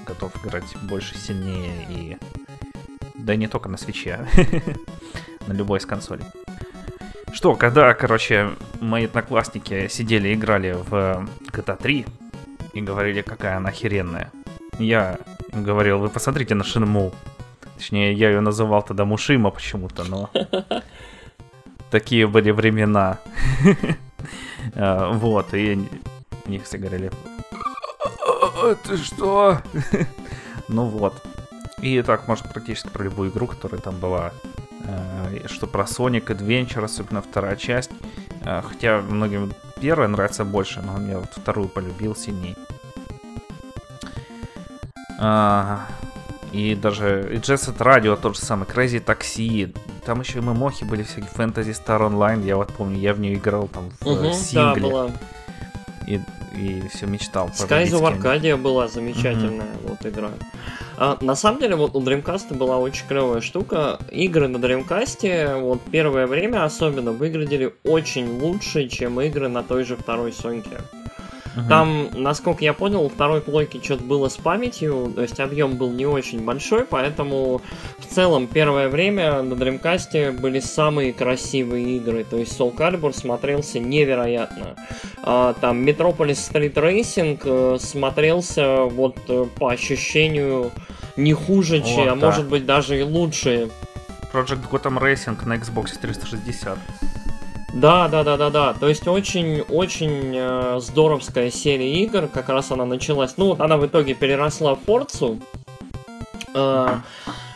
готов 0.08 0.44
играть 0.44 0.76
больше, 0.84 1.16
сильнее 1.18 1.86
и... 1.88 2.18
Да 3.14 3.36
и 3.36 3.38
не 3.38 3.48
только 3.48 3.70
на 3.70 3.78
свече, 3.78 4.28
на 5.48 5.54
любой 5.54 5.78
из 5.78 5.86
консолей. 5.86 6.26
Что, 7.34 7.56
когда, 7.56 7.94
короче, 7.94 8.52
мои 8.80 9.06
одноклассники 9.06 9.88
сидели 9.88 10.30
и 10.30 10.34
играли 10.34 10.74
в 10.74 11.28
GTA 11.52 11.82
3 11.82 12.06
и 12.74 12.82
говорили, 12.82 13.22
какая 13.22 13.58
она 13.58 13.70
охеренная, 13.70 14.32
я 14.80 15.18
говорил, 15.52 16.00
вы 16.00 16.10
посмотрите 16.10 16.56
на 16.56 16.64
Шинму. 16.64 17.14
Точнее, 17.78 18.14
я 18.14 18.30
ее 18.30 18.42
называл 18.42 18.84
тогда 18.84 19.06
Мушима 19.06 19.50
почему-то, 19.52 20.04
но... 20.04 20.30
Такие 21.92 22.26
были 22.26 22.52
времена. 22.52 23.20
А, 24.76 25.12
вот, 25.14 25.54
и 25.54 25.90
них 26.46 26.64
все 26.64 26.78
говорили, 26.78 27.12
ты 28.84 28.98
что? 28.98 29.58
ну 30.68 30.86
вот. 30.86 31.14
И 31.82 32.02
так, 32.04 32.28
может, 32.28 32.52
практически 32.52 32.90
про 32.90 33.04
любую 33.04 33.32
игру, 33.32 33.48
которая 33.48 33.82
там 33.82 33.98
была. 33.98 34.32
Э, 34.88 35.48
что 35.48 35.68
про 35.68 35.84
Sonic 35.84 36.26
Adventure, 36.26 36.84
особенно 36.84 37.22
вторая 37.22 37.56
часть. 37.56 37.92
Э, 38.44 38.62
хотя 38.62 39.02
многим 39.02 39.54
первая 39.80 40.08
нравится 40.08 40.46
больше, 40.46 40.82
но 40.82 41.02
я 41.08 41.20
вот 41.20 41.30
вторую 41.36 41.68
полюбил 41.68 42.16
сильней. 42.16 42.56
А, 45.20 45.86
и 46.52 46.76
даже 46.76 47.30
и 47.32 47.38
Jet 47.38 47.58
Set 47.58 47.78
Radio 47.78 48.20
тот 48.20 48.36
же 48.36 48.42
самый, 48.42 48.66
Crazy 48.66 49.04
Taxi. 49.04 49.76
Там 50.06 50.22
еще 50.22 50.40
и 50.40 50.42
мемохи 50.42 50.84
были 50.84 51.04
всякие, 51.04 51.30
Fantasy 51.30 51.72
Star 51.72 52.02
Online. 52.02 52.44
Я 52.44 52.58
вот 52.58 52.74
помню, 52.74 52.98
я 52.98 53.14
в 53.14 53.20
нее 53.20 53.36
играл 53.36 53.68
там 53.68 53.92
в 54.00 54.08
угу, 54.08 54.34
сингле. 54.34 54.82
Да, 54.82 54.88
была. 54.88 55.12
И 56.08 56.20
и 56.56 56.84
все 56.88 57.06
мечтал. 57.06 57.50
Skies 57.50 57.92
of 57.92 58.02
Arcadia 58.02 58.58
была 58.58 58.88
замечательная 58.88 59.66
mm-hmm. 59.66 59.88
вот 59.88 60.06
игра. 60.06 60.32
А, 60.98 61.18
на 61.22 61.36
самом 61.36 61.60
деле, 61.60 61.76
вот 61.76 61.96
у 61.96 62.02
Dreamcast 62.02 62.56
была 62.56 62.78
очень 62.78 63.08
клевая 63.08 63.42
штука. 63.42 64.00
Игры 64.12 64.48
на 64.48 64.58
Dreamcast 64.58 65.60
вот 65.62 65.82
первое 65.92 66.28
время 66.28 66.64
особенно 66.64 67.12
выглядели 67.12 67.74
очень 67.84 68.40
лучше, 68.40 68.88
чем 68.88 69.20
игры 69.22 69.48
на 69.48 69.64
той 69.64 69.84
же 69.84 69.96
второй 69.96 70.32
Соньке. 70.32 70.78
Угу. 71.56 71.68
Там, 71.68 72.10
насколько 72.14 72.64
я 72.64 72.74
понял, 72.74 73.04
у 73.04 73.10
второй 73.10 73.42
плойки 73.42 73.82
что-то 73.84 74.04
было 74.04 74.30
с 74.30 74.38
памятью, 74.38 75.12
то 75.14 75.22
есть 75.22 75.40
объем 75.40 75.76
был 75.76 75.92
не 75.92 76.06
очень 76.06 76.44
большой, 76.44 76.86
поэтому 76.86 77.62
в 77.98 78.06
целом 78.06 78.48
первое 78.48 78.88
время 78.90 79.42
на 79.42 79.54
Dreamcast 79.54 80.40
были 80.40 80.60
самые 80.60 81.14
красивые 81.14 81.98
игры. 81.98 82.24
То 82.24 82.38
есть 82.38 82.60
Soul 82.60 82.76
Calibur 82.76 83.14
смотрелся 83.14 83.80
невероятно. 83.80 84.76
А, 85.24 85.54
там 85.60 85.84
Metropolis 85.86 86.52
Street 86.52 86.74
Racing 86.74 87.40
э, 87.44 87.78
смотрелся 87.80 88.84
вот 88.84 89.18
э, 89.28 89.46
по 89.58 89.72
ощущению 89.72 90.72
не 91.18 91.34
хуже, 91.34 91.82
чем, 91.82 92.10
а 92.10 92.16
может 92.16 92.48
быть 92.48 92.66
даже 92.66 93.00
и 93.00 93.04
лучше. 93.04 93.70
Project 94.34 94.70
Gotham 94.72 95.00
Racing 95.00 95.38
на 95.46 95.54
Xbox 95.54 96.00
360. 96.00 96.78
Да, 97.74 98.10
да, 98.10 98.24
да, 98.24 98.36
да, 98.38 98.50
да. 98.50 98.74
То 98.74 98.90
есть 98.90 99.08
очень-очень 99.08 100.34
э, 100.36 100.80
здоровская 100.82 101.50
серия 101.50 101.94
игр. 102.04 102.28
Как 102.28 102.50
раз 102.50 102.72
она 102.72 102.86
началась. 102.86 103.36
Ну, 103.38 103.48
вот 103.48 103.62
она 103.62 103.78
в 103.78 103.86
итоге 103.86 104.14
переросла 104.14 104.76
в 104.76 104.82
Форцу. 104.82 105.40
Э, 106.54 106.98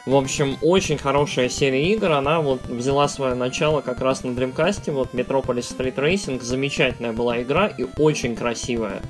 в 0.05 0.15
общем, 0.15 0.57
очень 0.61 0.97
хорошая 0.97 1.49
серия 1.49 1.91
игр. 1.91 2.11
Она 2.11 2.39
вот 2.39 2.61
взяла 2.67 3.09
свое 3.09 3.33
начало 3.35 3.81
как 3.81 3.99
раз 3.99 4.23
на 4.23 4.29
Dreamcast. 4.29 4.89
Вот 4.91 5.13
Metropolis 5.13 5.75
Street 5.75 5.95
Racing. 5.95 6.41
Замечательная 6.41 7.11
была 7.11 7.41
игра 7.41 7.67
и 7.67 7.85
очень 7.97 8.37
красивая. 8.37 9.01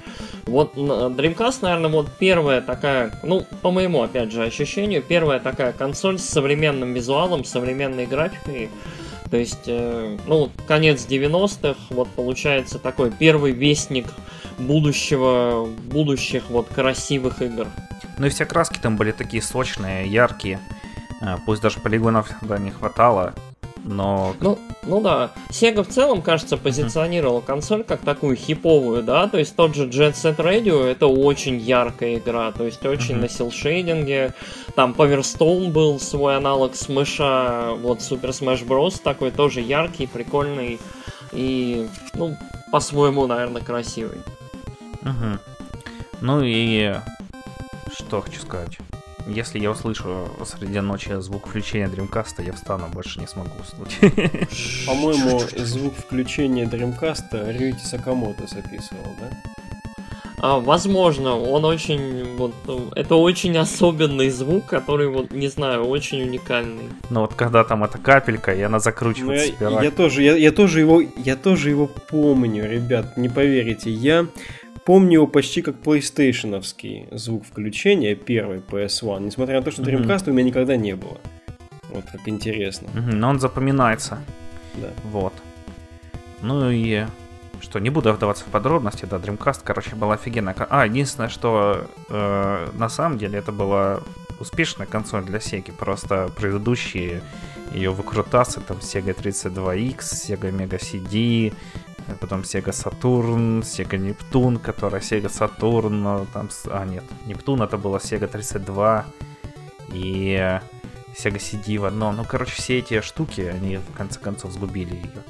Вот 0.48 0.76
Dreamcast, 0.76 1.60
наверное, 1.62 1.92
вот 1.92 2.08
первая 2.18 2.62
такая, 2.62 3.20
ну, 3.22 3.46
по 3.62 3.70
моему, 3.70 4.02
опять 4.02 4.32
же, 4.32 4.44
ощущению, 4.44 5.04
первая 5.04 5.40
такая 5.40 5.72
консоль 5.72 6.18
с 6.18 6.26
современным 6.26 6.94
визуалом, 6.94 7.44
современной 7.44 8.08
графикой. 8.08 8.70
То 9.30 9.38
есть, 9.38 9.64
э, 9.68 10.18
ну, 10.28 10.52
конец 10.68 11.06
90-х, 11.08 11.80
вот 11.90 12.10
получается 12.10 12.80
такой 12.80 13.12
первый 13.12 13.52
вестник 13.52 14.06
будущего, 14.58 15.66
будущих 15.66 16.44
вот 16.50 16.68
красивых 16.70 17.42
игр. 17.42 17.68
Ну 18.18 18.28
и 18.28 18.30
все 18.30 18.46
краски 18.46 18.80
там 18.80 18.96
были 18.98 19.12
такие 19.12 19.42
сочные, 19.42 20.08
яркие. 20.08 20.60
А, 21.22 21.38
пусть 21.46 21.62
даже 21.62 21.80
полигонов 21.80 22.30
да, 22.42 22.58
не 22.58 22.72
хватало, 22.72 23.34
но... 23.86 24.36
Ну, 24.42 24.58
ну 24.84 25.02
да, 25.02 25.32
Sega 25.50 25.84
в 25.84 25.88
целом, 25.88 26.22
кажется, 26.22 26.58
позиционировала 26.58 27.40
mm-hmm. 27.40 27.46
консоль 27.46 27.84
как 27.84 28.02
такую 28.02 28.36
хиповую, 28.36 29.04
да, 29.04 29.28
то 29.28 29.38
есть 29.38 29.56
тот 29.56 29.76
же 29.76 29.88
Jet 29.88 30.14
Set 30.14 30.38
Radio 30.38 30.84
это 30.84 31.08
очень 31.08 31.58
яркая 31.58 32.16
игра, 32.16 32.52
то 32.52 32.64
есть 32.66 32.86
очень 32.86 33.16
mm-hmm. 33.16 33.22
на 33.22 33.30
силшейдинге, 33.30 34.34
там 34.76 34.94
Power 34.98 35.20
Stone 35.20 35.72
был 35.72 36.00
свой 36.00 36.36
аналог 36.38 36.76
с 36.76 36.90
мыша, 36.90 37.74
вот 37.80 38.00
Super 38.00 38.30
Smash 38.30 38.66
Bros. 38.68 39.02
такой 39.02 39.32
тоже 39.32 39.62
яркий, 39.62 40.08
прикольный 40.08 40.80
и, 41.32 41.88
ну, 42.14 42.36
по-своему, 42.72 43.28
наверное, 43.28 43.62
красивый. 43.62 44.18
Угу. 45.02 45.40
Ну 46.22 46.42
и 46.44 46.96
что 47.98 48.22
хочу 48.22 48.42
сказать. 48.42 48.78
Если 49.28 49.60
я 49.60 49.72
услышу 49.72 50.30
среди 50.46 50.80
ночи 50.82 51.20
звук 51.20 51.48
включения 51.48 51.88
Dreamcast, 51.88 52.46
я 52.46 52.54
встану, 52.54 52.88
больше 52.94 53.20
не 53.20 53.28
смогу 53.28 53.52
уснуть. 53.60 53.98
По-моему, 54.86 55.42
звук 55.58 55.96
включения 55.96 56.66
Dreamcast 56.66 57.58
Рюити 57.58 57.84
Сакамото 57.84 58.46
записывал, 58.48 59.16
да? 59.20 59.30
А, 60.38 60.60
возможно, 60.60 61.36
он 61.36 61.66
очень, 61.66 62.36
вот, 62.38 62.54
это 62.96 63.16
очень 63.16 63.58
особенный 63.58 64.30
звук, 64.30 64.68
который, 64.68 65.08
вот, 65.08 65.32
не 65.32 65.48
знаю, 65.48 65.86
очень 65.86 66.22
уникальный. 66.22 66.90
Ну 67.10 67.22
вот 67.22 67.34
когда 67.34 67.64
там 67.64 67.84
эта 67.84 67.98
капелька, 67.98 68.54
и 68.54 68.62
она 68.62 68.80
закручивается. 68.80 69.54
Ну, 69.60 69.72
я, 69.72 69.84
я 69.86 69.92
тоже, 69.92 70.22
я, 70.22 70.36
я 70.36 70.52
тоже 70.52 70.82
его, 70.82 71.02
я 71.02 71.36
тоже 71.36 71.72
его 71.72 71.88
помню, 71.88 72.70
ребят, 72.70 73.18
не 73.18 73.28
поверите, 73.28 73.90
я 73.90 74.28
помню 74.86 75.14
его 75.14 75.28
почти 75.28 75.62
как 75.62 75.76
PlayStationовский 75.84 77.08
звук 77.18 77.46
включения, 77.46 78.16
первый 78.16 78.60
PS1, 78.60 79.26
несмотря 79.26 79.58
на 79.58 79.64
то, 79.64 79.72
что 79.72 79.82
Dreamcast 79.82 80.08
mm-hmm. 80.08 80.30
у 80.30 80.34
меня 80.34 80.44
никогда 80.44 80.78
не 80.78 80.96
было. 80.96 81.18
Вот 81.90 82.06
как 82.12 82.28
интересно. 82.28 82.88
Mm-hmm, 82.88 83.16
но 83.16 83.30
он 83.30 83.40
запоминается. 83.40 84.20
Да. 84.76 84.90
Вот. 85.04 85.34
Ну 86.42 86.70
и 86.70 87.06
что, 87.62 87.80
не 87.80 87.90
буду 87.90 88.14
вдаваться 88.14 88.44
в 88.46 88.48
подробности, 88.48 89.06
да, 89.06 89.18
Dreamcast, 89.18 89.62
короче, 89.64 89.96
была 89.96 90.16
офигенная. 90.16 90.56
А, 90.70 90.86
единственное, 90.86 91.30
что 91.30 91.88
э, 92.10 92.68
на 92.74 92.90
самом 92.90 93.18
деле 93.18 93.40
это 93.40 93.52
была 93.52 94.02
успешная 94.40 94.86
консоль 94.86 95.24
для 95.24 95.40
Sega, 95.40 95.72
просто 95.72 96.30
предыдущие 96.36 97.22
ее 97.74 97.92
выкрутасы, 97.92 98.62
там 98.62 98.78
Sega 98.78 99.16
32X, 99.16 100.00
Sega 100.00 100.52
Mega 100.52 100.80
CD, 100.80 101.54
потом 102.20 102.42
Sega 102.42 102.72
Saturn, 102.72 103.62
Sega 103.62 103.98
Neptune, 103.98 104.60
которая 104.60 105.02
Sega 105.02 105.30
Saturn, 105.30 106.28
там, 106.34 106.50
а 106.68 106.86
нет, 106.86 107.04
Нептун 107.26 107.62
это 107.62 107.78
была 107.78 107.98
Sega 107.98 108.28
32 108.28 109.06
и 109.94 110.60
Sega 111.18 111.38
CD 111.38 111.78
в 111.78 111.86
одном. 111.86 112.18
Ну, 112.18 112.26
короче, 112.26 112.54
все 112.54 112.80
эти 112.80 113.02
штуки, 113.02 113.42
они 113.42 113.78
в 113.78 113.92
конце 113.96 114.20
концов 114.20 114.52
сгубили 114.52 114.96
ее. 114.96 115.24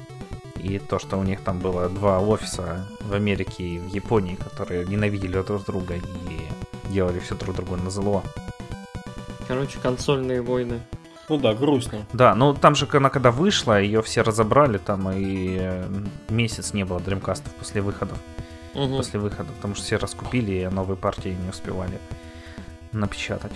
И 0.56 0.78
то, 0.78 0.98
что 0.98 1.16
у 1.16 1.22
них 1.22 1.42
там 1.42 1.60
было 1.60 1.88
два 1.88 2.18
офиса 2.18 2.86
в 3.00 3.14
Америке 3.14 3.62
и 3.62 3.78
в 3.78 3.88
Японии, 3.88 4.34
которые 4.34 4.84
ненавидели 4.84 5.40
друг 5.42 5.64
друга 5.64 5.94
и 5.94 6.90
делали 6.90 7.20
все 7.20 7.34
друг 7.36 7.56
другу 7.56 7.76
на 7.76 7.90
зло. 7.90 8.22
Короче, 9.46 9.78
консольные 9.78 10.42
войны. 10.42 10.80
Ну 11.28 11.38
да, 11.38 11.54
грустно. 11.54 12.06
Да, 12.12 12.34
ну 12.34 12.54
там 12.54 12.74
же 12.74 12.88
она 12.92 13.10
когда 13.10 13.30
вышла, 13.30 13.80
ее 13.80 14.02
все 14.02 14.22
разобрали, 14.22 14.78
там 14.78 15.10
и 15.10 15.58
э, 15.60 15.88
месяц 16.28 16.72
не 16.72 16.84
было 16.84 17.00
дримкастов 17.00 17.52
после 17.54 17.80
выходов. 17.82 18.18
Угу. 18.74 18.96
После 18.96 19.18
выхода, 19.18 19.50
потому 19.52 19.74
что 19.74 19.84
все 19.84 19.96
раскупили, 19.96 20.52
и 20.52 20.68
новые 20.68 20.96
партии 20.96 21.36
не 21.42 21.48
успевали 21.48 21.98
напечатать. 22.92 23.52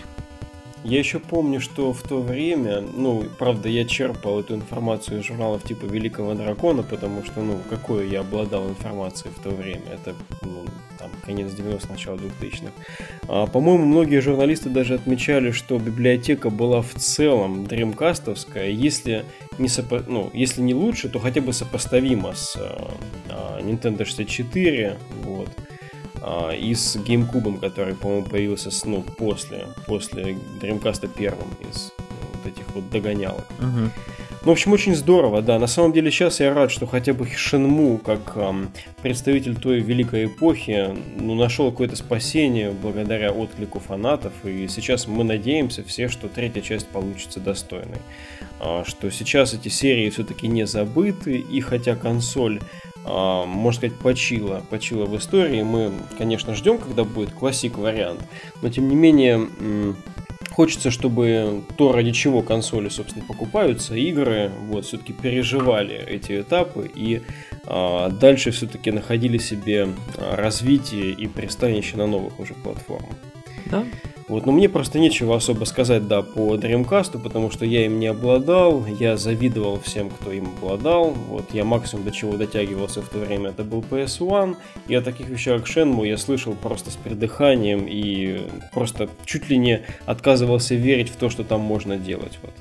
Я 0.82 0.98
еще 0.98 1.18
помню, 1.18 1.60
что 1.60 1.92
в 1.92 2.02
то 2.02 2.22
время, 2.22 2.80
ну, 2.80 3.24
правда, 3.38 3.68
я 3.68 3.84
черпал 3.84 4.40
эту 4.40 4.54
информацию 4.54 5.20
из 5.20 5.26
журналов 5.26 5.62
типа 5.62 5.84
Великого 5.84 6.34
Дракона, 6.34 6.82
потому 6.82 7.22
что, 7.24 7.42
ну, 7.42 7.58
какой 7.68 8.08
я 8.08 8.20
обладал 8.20 8.68
информацией 8.68 9.32
в 9.36 9.42
то 9.42 9.50
время, 9.50 9.82
это, 9.92 10.14
ну, 10.42 10.64
там, 10.98 11.10
конец 11.24 11.52
90-х, 11.52 11.88
начало 11.90 12.16
2000-х. 12.16 12.72
А, 13.28 13.46
по-моему, 13.46 13.84
многие 13.84 14.20
журналисты 14.20 14.70
даже 14.70 14.94
отмечали, 14.94 15.50
что 15.50 15.78
библиотека 15.78 16.48
была 16.48 16.80
в 16.80 16.94
целом 16.94 17.66
дримкастовская, 17.66 18.70
если 18.70 19.26
не, 19.58 19.68
сопо... 19.68 20.02
ну, 20.06 20.30
если 20.32 20.62
не 20.62 20.74
лучше, 20.74 21.10
то 21.10 21.18
хотя 21.18 21.42
бы 21.42 21.52
сопоставима 21.52 22.34
с 22.34 22.56
а, 22.56 23.60
Nintendo 23.60 24.06
64, 24.06 24.96
вот 25.24 25.50
а, 26.22 26.50
и 26.50 26.74
с 26.74 26.96
GameCube, 26.96 27.60
который, 27.60 27.94
по-моему, 27.94 28.26
появился 28.26 28.70
ну, 28.86 29.02
после, 29.02 29.66
после 29.86 30.36
Dreamcast 30.60 31.08
первым 31.16 31.48
из 31.70 31.92
вот 32.34 32.52
этих 32.52 32.64
вот 32.74 32.88
догонялок. 32.90 33.44
Угу. 33.58 33.90
Ну, 34.42 34.48
в 34.48 34.52
общем, 34.52 34.72
очень 34.72 34.96
здорово, 34.96 35.42
да. 35.42 35.58
На 35.58 35.66
самом 35.66 35.92
деле 35.92 36.10
сейчас 36.10 36.40
я 36.40 36.54
рад, 36.54 36.70
что 36.70 36.86
хотя 36.86 37.12
бы 37.12 37.26
Шенму, 37.26 37.98
как 37.98 38.36
эм, 38.36 38.70
представитель 39.02 39.54
той 39.54 39.80
великой 39.80 40.26
эпохи, 40.26 40.96
ну, 41.18 41.34
нашел 41.34 41.70
какое-то 41.70 41.96
спасение 41.96 42.70
благодаря 42.70 43.32
отклику 43.32 43.80
фанатов. 43.80 44.32
И 44.44 44.66
сейчас 44.68 45.06
мы 45.06 45.24
надеемся 45.24 45.84
все, 45.84 46.08
что 46.08 46.28
третья 46.28 46.62
часть 46.62 46.88
получится 46.88 47.38
достойной. 47.38 47.98
А, 48.60 48.82
что 48.86 49.10
сейчас 49.10 49.52
эти 49.52 49.68
серии 49.68 50.08
все-таки 50.08 50.48
не 50.48 50.66
забыты, 50.66 51.36
и 51.36 51.60
хотя 51.60 51.94
консоль 51.94 52.60
можно 53.04 53.72
сказать, 53.72 53.98
почила, 53.98 54.62
почила 54.70 55.06
в 55.06 55.16
истории. 55.16 55.62
Мы, 55.62 55.92
конечно, 56.18 56.54
ждем, 56.54 56.78
когда 56.78 57.04
будет 57.04 57.32
классик 57.32 57.78
вариант, 57.78 58.20
но 58.62 58.68
тем 58.68 58.88
не 58.88 58.94
менее 58.94 59.48
Хочется, 60.50 60.90
чтобы 60.90 61.62
то, 61.76 61.92
ради 61.92 62.10
чего 62.10 62.42
консоли, 62.42 62.88
собственно, 62.88 63.24
покупаются, 63.24 63.94
игры, 63.94 64.50
вот, 64.66 64.84
все-таки 64.84 65.12
переживали 65.12 65.94
эти 65.94 66.40
этапы 66.40 66.90
и 66.94 67.22
а, 67.64 68.10
дальше 68.10 68.50
все-таки 68.50 68.90
находили 68.90 69.38
себе 69.38 69.88
а, 70.18 70.36
развитие 70.36 71.12
и 71.12 71.28
пристанище 71.28 71.96
на 71.96 72.06
новых 72.06 72.40
уже 72.40 72.54
платформах. 72.54 73.16
Да, 73.66 73.84
вот, 74.30 74.46
но 74.46 74.52
мне 74.52 74.68
просто 74.68 75.00
нечего 75.00 75.34
особо 75.34 75.64
сказать, 75.64 76.06
да, 76.06 76.22
по 76.22 76.54
Dreamcast, 76.54 77.20
потому 77.20 77.50
что 77.50 77.64
я 77.64 77.84
им 77.84 77.98
не 77.98 78.06
обладал, 78.06 78.86
я 78.86 79.16
завидовал 79.16 79.80
всем, 79.80 80.08
кто 80.08 80.30
им 80.30 80.46
обладал, 80.56 81.10
вот, 81.10 81.52
я 81.52 81.64
максимум 81.64 82.04
до 82.04 82.12
чего 82.12 82.36
дотягивался 82.36 83.02
в 83.02 83.08
то 83.08 83.18
время, 83.18 83.50
это 83.50 83.64
был 83.64 83.80
PS1, 83.80 84.56
и 84.86 84.94
о 84.94 85.02
таких 85.02 85.28
вещах, 85.28 85.62
как 85.62 85.68
Shenmue, 85.68 86.06
я 86.06 86.16
слышал 86.16 86.54
просто 86.54 86.92
с 86.92 86.94
придыханием 86.94 87.86
и 87.88 88.46
просто 88.72 89.08
чуть 89.24 89.50
ли 89.50 89.58
не 89.58 89.82
отказывался 90.06 90.76
верить 90.76 91.08
в 91.08 91.16
то, 91.16 91.28
что 91.28 91.42
там 91.42 91.60
можно 91.60 91.96
делать, 91.96 92.38
вот. 92.40 92.52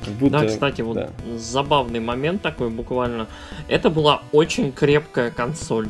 Как 0.00 0.14
будто, 0.14 0.40
да, 0.40 0.46
кстати, 0.46 0.80
вот 0.82 0.94
да. 0.94 1.10
забавный 1.36 2.00
момент 2.00 2.42
такой 2.42 2.68
буквально. 2.70 3.26
Это 3.68 3.90
была 3.90 4.22
очень 4.32 4.72
крепкая 4.72 5.30
консоль. 5.30 5.88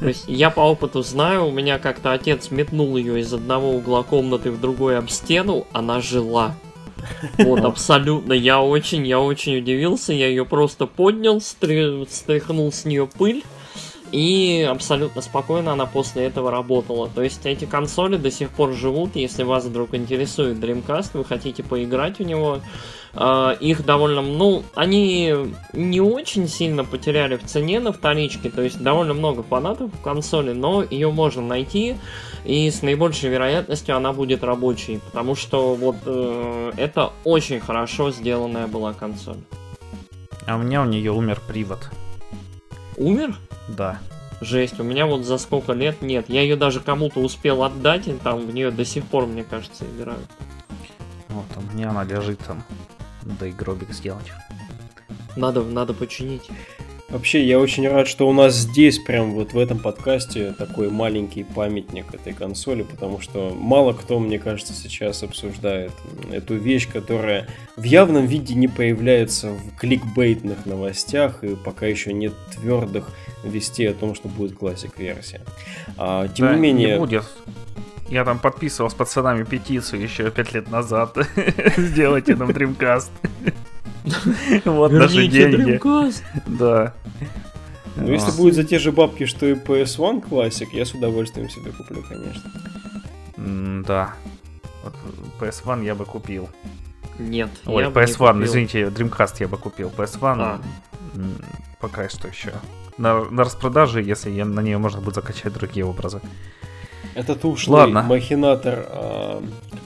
То 0.00 0.08
есть 0.08 0.24
я 0.26 0.50
по 0.50 0.60
опыту 0.60 1.02
знаю, 1.02 1.46
у 1.46 1.50
меня 1.50 1.78
как-то 1.78 2.12
отец 2.12 2.50
метнул 2.50 2.96
ее 2.96 3.20
из 3.20 3.32
одного 3.32 3.70
угла 3.70 4.02
комнаты 4.02 4.50
в 4.50 4.60
другой 4.60 4.98
об 4.98 5.08
стену, 5.08 5.66
она 5.72 6.00
жила. 6.00 6.54
Вот, 7.38 7.60
абсолютно. 7.60 8.32
Я 8.32 8.60
очень, 8.60 9.06
я 9.06 9.20
очень 9.20 9.58
удивился. 9.58 10.12
Я 10.12 10.28
ее 10.28 10.44
просто 10.44 10.86
поднял, 10.86 11.40
стряхнул 11.40 12.72
с 12.72 12.84
нее 12.84 13.06
пыль. 13.06 13.42
И 14.12 14.66
абсолютно 14.70 15.22
спокойно 15.22 15.72
она 15.72 15.86
после 15.86 16.24
этого 16.26 16.50
работала. 16.50 17.08
То 17.12 17.22
есть 17.22 17.44
эти 17.46 17.64
консоли 17.64 18.16
до 18.16 18.30
сих 18.30 18.50
пор 18.50 18.72
живут. 18.72 19.16
Если 19.16 19.42
вас 19.42 19.64
вдруг 19.64 19.94
интересует 19.94 20.58
Dreamcast, 20.58 21.10
вы 21.14 21.24
хотите 21.24 21.64
поиграть 21.64 22.20
в 22.20 22.22
него, 22.22 22.60
их 23.16 23.84
довольно, 23.84 24.22
ну, 24.22 24.64
они 24.74 25.32
не 25.72 26.00
очень 26.00 26.48
сильно 26.48 26.84
потеряли 26.84 27.36
в 27.36 27.44
цене 27.44 27.78
на 27.78 27.92
вторичке, 27.92 28.50
то 28.50 28.60
есть 28.60 28.82
довольно 28.82 29.14
много 29.14 29.42
фанатов 29.42 29.92
в 29.94 30.02
консоли, 30.02 30.52
но 30.52 30.82
ее 30.82 31.12
можно 31.12 31.42
найти, 31.42 31.96
и 32.44 32.68
с 32.70 32.82
наибольшей 32.82 33.30
вероятностью 33.30 33.96
она 33.96 34.12
будет 34.12 34.42
рабочей, 34.42 35.00
потому 35.06 35.36
что 35.36 35.74
вот 35.74 35.96
э, 36.06 36.72
это 36.76 37.12
очень 37.22 37.60
хорошо 37.60 38.10
сделанная 38.10 38.66
была 38.66 38.92
консоль. 38.92 39.38
А 40.46 40.56
у 40.56 40.58
меня 40.58 40.82
у 40.82 40.84
нее 40.84 41.12
умер 41.12 41.40
привод. 41.46 41.90
Умер? 42.96 43.36
Да. 43.68 43.98
Жесть, 44.40 44.78
у 44.78 44.82
меня 44.82 45.06
вот 45.06 45.24
за 45.24 45.38
сколько 45.38 45.72
лет 45.72 46.02
нет. 46.02 46.26
Я 46.28 46.42
ее 46.42 46.56
даже 46.56 46.80
кому-то 46.80 47.20
успел 47.20 47.62
отдать, 47.62 48.08
и 48.08 48.12
там 48.12 48.46
в 48.46 48.52
нее 48.52 48.70
до 48.70 48.84
сих 48.84 49.04
пор, 49.04 49.26
мне 49.26 49.44
кажется, 49.44 49.84
играют. 49.84 50.28
Вот, 51.28 51.46
у 51.56 51.74
меня 51.74 51.90
она 51.90 52.04
лежит 52.04 52.40
там. 52.40 52.62
Да 53.38 53.46
и 53.46 53.52
гробик 53.52 53.92
сделать. 53.92 54.32
Надо, 55.36 55.62
надо 55.62 55.94
починить. 55.94 56.42
Вообще, 57.14 57.44
я 57.44 57.60
очень 57.60 57.86
рад, 57.86 58.08
что 58.08 58.28
у 58.28 58.32
нас 58.32 58.54
здесь, 58.54 58.98
прям 58.98 59.34
вот 59.34 59.52
в 59.52 59.58
этом 59.58 59.78
подкасте, 59.78 60.52
такой 60.52 60.90
маленький 60.90 61.44
памятник 61.44 62.12
этой 62.12 62.32
консоли, 62.32 62.82
потому 62.82 63.20
что 63.20 63.54
мало 63.54 63.92
кто, 63.92 64.18
мне 64.18 64.40
кажется, 64.40 64.72
сейчас 64.72 65.22
обсуждает 65.22 65.92
эту 66.32 66.56
вещь, 66.56 66.88
которая 66.90 67.46
в 67.76 67.84
явном 67.84 68.26
виде 68.26 68.54
не 68.54 68.66
появляется 68.66 69.52
в 69.52 69.76
кликбейтных 69.76 70.66
новостях, 70.66 71.44
и 71.44 71.54
пока 71.54 71.86
еще 71.86 72.12
нет 72.12 72.32
твердых 72.52 73.10
вести 73.44 73.86
о 73.86 73.94
том, 73.94 74.16
что 74.16 74.26
будет 74.26 74.58
классик-версия. 74.58 75.42
А, 75.96 76.26
тем 76.26 76.48
да, 76.48 76.54
не 76.54 76.60
менее... 76.60 76.94
Не 76.94 76.98
будет. 76.98 77.24
Я 78.08 78.24
там 78.24 78.38
подписывал 78.38 78.90
с 78.90 78.94
пацанами 78.94 79.44
петицию 79.44 80.02
еще 80.02 80.30
пять 80.30 80.52
лет 80.52 80.70
назад. 80.70 81.16
Сделайте 81.76 82.36
нам 82.36 82.50
Dreamcast. 82.50 83.10
Вот 84.64 84.92
наши 84.92 85.26
деньги. 85.28 85.80
Да. 86.46 86.94
Ну, 87.96 88.10
если 88.10 88.36
будет 88.36 88.54
за 88.54 88.64
те 88.64 88.78
же 88.78 88.92
бабки, 88.92 89.24
что 89.24 89.46
и 89.46 89.54
PS1 89.54 90.28
Classic, 90.28 90.68
я 90.72 90.84
с 90.84 90.92
удовольствием 90.94 91.48
себе 91.48 91.70
куплю, 91.72 92.02
конечно. 92.02 92.50
Да. 93.36 94.14
PS1 95.40 95.84
я 95.84 95.94
бы 95.94 96.04
купил. 96.04 96.48
Нет. 97.18 97.50
Ой, 97.66 97.84
PS1, 97.84 98.44
извините, 98.44 98.82
Dreamcast 98.84 99.36
я 99.40 99.48
бы 99.48 99.56
купил. 99.56 99.92
PS1 99.96 100.36
а. 100.40 100.60
пока 101.80 102.08
что 102.08 102.28
еще. 102.28 102.52
На, 102.98 103.24
на 103.24 103.44
распродаже, 103.44 104.02
если 104.02 104.30
я, 104.30 104.44
на 104.44 104.60
нее 104.60 104.78
можно 104.78 105.00
будет 105.00 105.14
закачать 105.14 105.52
другие 105.52 105.86
образы. 105.86 106.20
Этот 107.14 107.44
ушлый 107.44 107.80
Ладно. 107.82 108.02
махинатор, 108.02 108.86
э, 108.88 109.40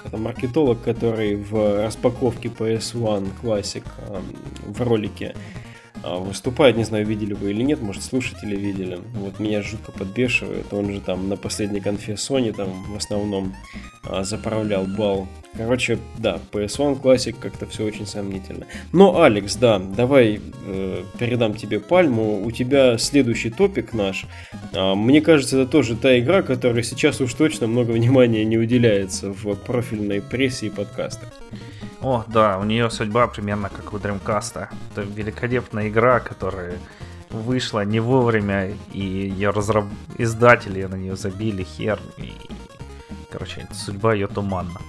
это 0.05 0.17
маркетолог, 0.17 0.83
который 0.83 1.37
в 1.37 1.85
распаковке 1.85 2.49
PS1 2.49 3.33
Classic 3.43 3.85
э, 3.99 4.21
в 4.67 4.81
ролике 4.83 5.35
выступает, 6.05 6.77
не 6.77 6.85
знаю, 6.85 7.07
видели 7.07 7.35
вы 7.35 7.51
или 7.51 7.63
нет, 7.63 7.81
может, 7.81 8.03
слушатели 8.03 8.57
видели. 8.57 9.01
Вот 9.15 9.41
меня 9.41 9.63
жутко 9.63 9.93
подбешивает. 9.93 10.73
Он 10.73 10.93
же 10.93 11.01
там 11.01 11.29
на 11.29 11.37
последней 11.37 11.81
конфе 11.81 12.13
Sony 12.13 12.53
там 12.53 12.69
в 12.93 12.97
основном 12.97 13.55
э, 14.05 14.23
заправлял 14.25 14.85
бал 14.85 15.29
Короче, 15.57 15.99
да, 16.19 16.39
PS1 16.53 17.03
Classic 17.03 17.35
как-то 17.39 17.67
все 17.67 17.85
очень 17.85 18.07
сомнительно. 18.07 18.67
Но, 18.93 19.23
Алекс, 19.23 19.57
да, 19.57 19.79
давай 19.79 20.41
э, 20.67 21.03
передам 21.19 21.55
тебе 21.55 21.81
пальму. 21.81 22.45
У 22.45 22.51
тебя 22.51 22.99
следующий 22.99 23.51
топик 23.51 23.93
наш. 23.93 24.27
А, 24.73 24.95
мне 24.95 25.21
кажется, 25.21 25.61
это 25.61 25.71
тоже 25.71 25.97
та 25.97 26.19
игра, 26.19 26.43
которой 26.43 26.85
сейчас 26.85 27.21
уж 27.21 27.35
точно 27.35 27.67
много 27.67 27.91
внимания 27.91 28.45
не 28.45 28.59
уделяется 28.59 29.33
в 29.33 29.55
профильной 29.57 30.21
прессе 30.21 30.67
и 30.67 30.71
подкастах. 30.71 31.33
О, 32.01 32.25
да, 32.29 32.59
у 32.59 32.65
нее 32.65 32.91
судьба 32.91 33.27
примерно 33.27 33.69
как 33.69 33.93
у 33.93 33.97
Dreamcast. 33.97 34.69
Это 34.93 35.03
великолепная 35.03 35.89
игра, 35.89 36.21
которая 36.21 36.79
вышла 37.31 37.85
не 37.85 38.01
вовремя, 38.01 38.73
и 38.93 39.01
ее 39.01 39.51
разраб... 39.51 39.85
издатели 40.17 40.85
на 40.85 40.95
нее 40.95 41.17
забили 41.17 41.65
хер. 41.65 41.99
И... 42.17 42.33
Короче, 43.31 43.67
судьба 43.73 44.15
ее 44.15 44.29
туманна. 44.29 44.81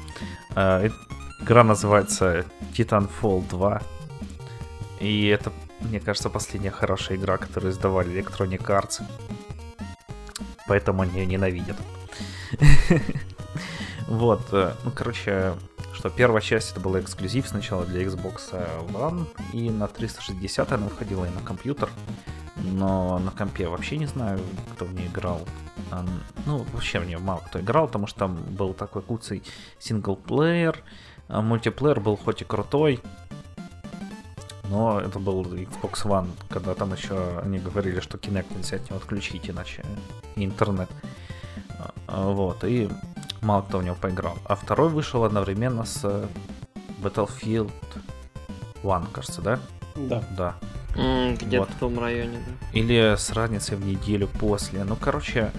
А, 0.56 0.88
игра 1.42 1.64
называется 1.64 2.46
Titanfall 2.74 3.50
2. 3.50 3.82
И 5.00 5.28
это, 5.28 5.52
мне 5.80 6.00
кажется, 6.00 6.30
последняя 6.30 6.72
хорошая 6.72 7.18
игра, 7.18 7.38
которую 7.38 7.72
издавали 7.72 8.12
Electronic 8.12 8.66
Arts. 8.68 9.02
Поэтому 10.68 11.02
они 11.02 11.20
ее 11.20 11.26
ненавидят. 11.26 11.78
Вот, 14.08 14.42
э, 14.54 14.74
ну, 14.84 14.90
короче, 14.90 15.54
что 16.00 16.10
первая 16.10 16.42
часть 16.42 16.72
это 16.72 16.80
была 16.80 17.02
эксклюзив 17.02 17.46
сначала 17.46 17.86
для 17.86 18.04
Xbox 18.04 18.54
One, 18.94 19.28
и 19.52 19.70
на 19.70 19.90
360 19.90 20.72
она 20.72 20.86
выходила 20.86 21.26
и 21.26 21.30
на 21.30 21.42
компьютер, 21.42 21.90
но 22.56 23.20
на 23.20 23.32
компе 23.32 23.68
вообще 23.68 23.98
не 23.98 24.06
знаю, 24.06 24.40
кто 24.74 24.86
в 24.86 24.94
ней 24.94 25.08
играл. 25.08 25.42
Ну, 26.46 26.66
вообще 26.72 27.02
в 27.02 27.06
нее 27.06 27.18
мало 27.18 27.42
кто 27.46 27.60
играл, 27.60 27.88
потому 27.88 28.08
что 28.08 28.20
там 28.20 28.38
был 28.38 28.74
такой 28.74 29.02
куцый 29.02 29.44
синглплеер, 29.78 30.82
а 31.28 31.42
мультиплеер 31.42 32.00
был 32.00 32.16
хоть 32.16 32.44
и 32.44 32.46
крутой, 32.46 33.02
но 34.70 35.02
это 35.02 35.20
был 35.20 35.44
Xbox 35.44 36.06
One, 36.06 36.30
когда 36.48 36.76
там 36.76 36.94
еще 36.94 37.40
они 37.44 37.60
говорили, 37.60 38.00
что 38.00 38.18
Kinect 38.18 38.56
нельзя 38.56 38.78
от 38.78 38.90
него 38.90 39.00
отключить, 39.00 39.50
иначе 39.50 39.84
интернет. 40.38 40.90
А, 42.08 42.32
вот, 42.32 42.64
и 42.64 42.90
мало 43.42 43.62
кто 43.62 43.80
в 43.80 43.84
него 43.84 43.96
поиграл. 43.96 44.38
А 44.46 44.56
второй 44.56 44.90
вышел 44.90 45.24
одновременно 45.24 45.86
с 45.86 46.28
Battlefield 47.02 47.72
One, 48.84 49.12
кажется, 49.12 49.42
да? 49.42 49.60
Да. 49.96 50.24
Да. 50.38 50.56
Mm, 50.96 51.38
где-то 51.38 51.66
вот. 51.66 51.70
в 51.70 51.76
том 51.80 52.00
районе, 52.00 52.40
да. 52.40 52.80
Или 52.80 53.16
с 53.18 53.32
разницей 53.32 53.78
в 53.78 53.86
неделю 53.86 54.28
после. 54.28 54.84
Ну, 54.84 54.96
короче, 54.96 55.52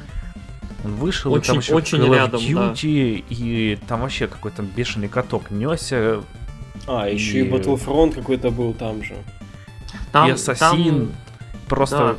он 0.84 0.94
вышел, 0.94 1.32
очень, 1.32 1.42
и 1.42 1.46
там 1.46 1.58
еще 1.58 1.74
очень 1.74 1.98
Call 1.98 2.14
рядом, 2.14 2.40
Duty, 2.40 3.24
да. 3.28 3.34
и 3.34 3.78
там 3.86 4.00
вообще 4.00 4.26
какой-то 4.26 4.62
бешеный 4.62 5.08
каток 5.08 5.50
несся. 5.50 6.22
А, 6.86 7.08
и... 7.08 7.14
еще 7.14 7.40
и 7.40 7.50
Battlefront 7.50 8.14
какой-то 8.14 8.50
был 8.50 8.74
там 8.74 9.02
же. 9.02 9.16
Там, 10.12 10.28
и 10.28 10.32
Ассасин. 10.32 11.08
Там... 11.08 11.12
Просто... 11.68 11.98
Да. 11.98 12.16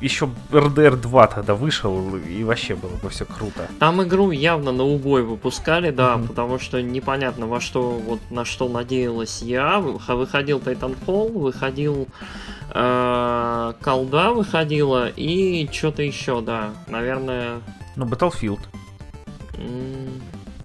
Еще 0.00 0.28
RDR 0.50 0.96
2 0.96 1.26
тогда 1.28 1.54
вышел, 1.54 2.16
и 2.16 2.44
вообще 2.44 2.74
было 2.74 2.96
бы 3.02 3.08
все 3.08 3.24
круто. 3.24 3.68
Там 3.78 4.02
игру 4.02 4.30
явно 4.30 4.72
на 4.72 4.84
убой 4.84 5.22
выпускали, 5.22 5.90
да, 5.90 6.14
mm-hmm. 6.14 6.26
потому 6.28 6.58
что 6.58 6.82
непонятно 6.82 7.46
во 7.46 7.60
что, 7.60 7.92
вот 7.92 8.20
на 8.30 8.44
что 8.44 8.68
надеялась 8.68 9.42
я. 9.42 9.78
Выходил 9.80 10.58
Titanfall, 10.58 11.38
выходил 11.38 12.08
э, 12.70 13.72
колда 13.80 14.32
выходила 14.32 15.08
и 15.08 15.68
что-то 15.72 16.02
еще, 16.02 16.40
да, 16.40 16.70
наверное. 16.88 17.60
Ну, 17.96 18.04
Battlefield. 18.04 18.60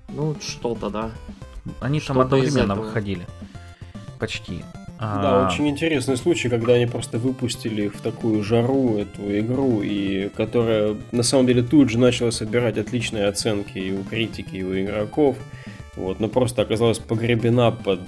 ну, 0.10 0.36
что-то, 0.42 0.90
да. 0.90 1.12
Они 1.80 2.00
что 2.00 2.14
там 2.14 2.22
одновременно 2.22 2.76
выходили. 2.76 3.26
Почти. 4.20 4.64
Да, 5.02 5.42
а... 5.42 5.48
очень 5.48 5.68
интересный 5.68 6.16
случай, 6.16 6.48
когда 6.48 6.74
они 6.74 6.86
просто 6.86 7.18
выпустили 7.18 7.88
в 7.88 8.02
такую 8.02 8.44
жару 8.44 9.00
эту 9.00 9.40
игру, 9.40 9.82
и 9.82 10.30
которая 10.30 10.96
на 11.12 11.24
самом 11.24 11.48
деле 11.48 11.64
тут 11.64 11.90
же 11.90 11.98
начала 11.98 12.30
собирать 12.30 12.78
отличные 12.78 13.26
оценки 13.26 13.80
и 13.80 13.92
у 13.92 14.04
критики, 14.04 14.58
и 14.58 14.64
у 14.64 14.80
игроков. 14.80 15.38
Вот, 15.96 16.20
но 16.20 16.28
просто 16.28 16.62
оказалась 16.62 17.00
погребена 17.00 17.72
под 17.72 18.02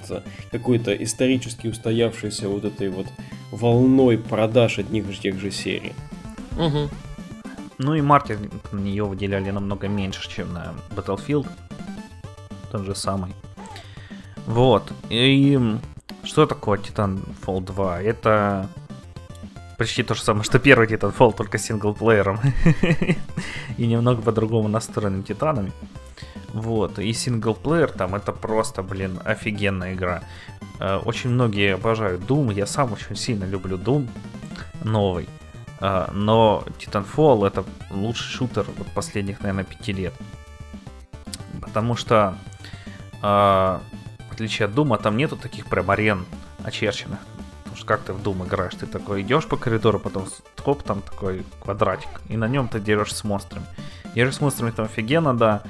какой-то 0.52 0.94
исторически 0.94 1.66
устоявшейся 1.66 2.48
вот 2.48 2.64
этой 2.64 2.88
вот 2.90 3.06
волной 3.50 4.16
продаж 4.16 4.78
одних 4.78 5.10
и 5.10 5.20
тех 5.20 5.40
же 5.40 5.50
серий. 5.50 5.94
Угу. 6.56 6.88
Ну 7.78 7.94
и 7.94 8.00
маркетинг 8.02 8.52
на 8.70 8.78
нее 8.78 9.02
выделяли 9.02 9.50
намного 9.50 9.88
меньше, 9.88 10.30
чем 10.30 10.52
на 10.52 10.74
Battlefield. 10.94 11.48
Тот 12.70 12.82
же 12.82 12.94
самый. 12.94 13.32
Вот. 14.46 14.92
И 15.10 15.58
что 16.24 16.46
такое 16.46 16.78
Titanfall 16.78 17.64
2? 17.64 18.02
Это 18.02 18.68
почти 19.78 20.02
то 20.02 20.14
же 20.14 20.22
самое, 20.22 20.44
что 20.44 20.58
первый 20.58 20.86
Titanfall, 20.86 21.34
только 21.34 21.58
синглплеером. 21.58 22.40
и 23.76 23.86
немного 23.86 24.22
по-другому 24.22 24.68
настроенным 24.68 25.22
титанами. 25.22 25.72
Вот, 26.52 26.98
и 26.98 27.12
синглплеер 27.12 27.90
там 27.90 28.14
это 28.14 28.32
просто, 28.32 28.82
блин, 28.82 29.18
офигенная 29.24 29.94
игра. 29.94 30.22
Э, 30.78 30.96
очень 30.96 31.30
многие 31.30 31.74
обожают 31.74 32.22
Doom, 32.22 32.54
я 32.54 32.66
сам 32.66 32.92
очень 32.92 33.16
сильно 33.16 33.44
люблю 33.44 33.76
Doom 33.76 34.08
новый. 34.84 35.28
Э, 35.80 36.08
но 36.12 36.64
Titanfall 36.78 37.46
это 37.46 37.64
лучший 37.90 38.30
шутер 38.30 38.66
последних, 38.94 39.40
наверное, 39.40 39.64
пяти 39.64 39.92
лет. 39.92 40.14
Потому 41.60 41.96
что 41.96 42.38
э, 43.20 43.78
отличие 44.34 44.66
от 44.66 44.74
Дума, 44.74 44.98
там 44.98 45.16
нету 45.16 45.36
таких 45.36 45.66
прям 45.66 45.90
арен 45.90 46.26
очерченных. 46.62 47.18
Потому 47.62 47.76
что 47.76 47.86
как 47.86 48.02
ты 48.02 48.12
в 48.12 48.22
Doom 48.22 48.46
играешь? 48.46 48.74
Ты 48.74 48.86
такой 48.86 49.22
идешь 49.22 49.46
по 49.46 49.56
коридору, 49.56 49.98
потом 49.98 50.26
хоп, 50.62 50.82
там 50.82 51.02
такой 51.02 51.44
квадратик. 51.60 52.08
И 52.28 52.36
на 52.36 52.46
нем 52.46 52.68
ты 52.68 52.80
дерешься 52.80 53.16
с 53.16 53.24
монстрами. 53.24 53.66
Дерешь 54.14 54.36
с 54.36 54.40
монстрами 54.40 54.70
там 54.70 54.84
офигенно, 54.84 55.36
да. 55.36 55.62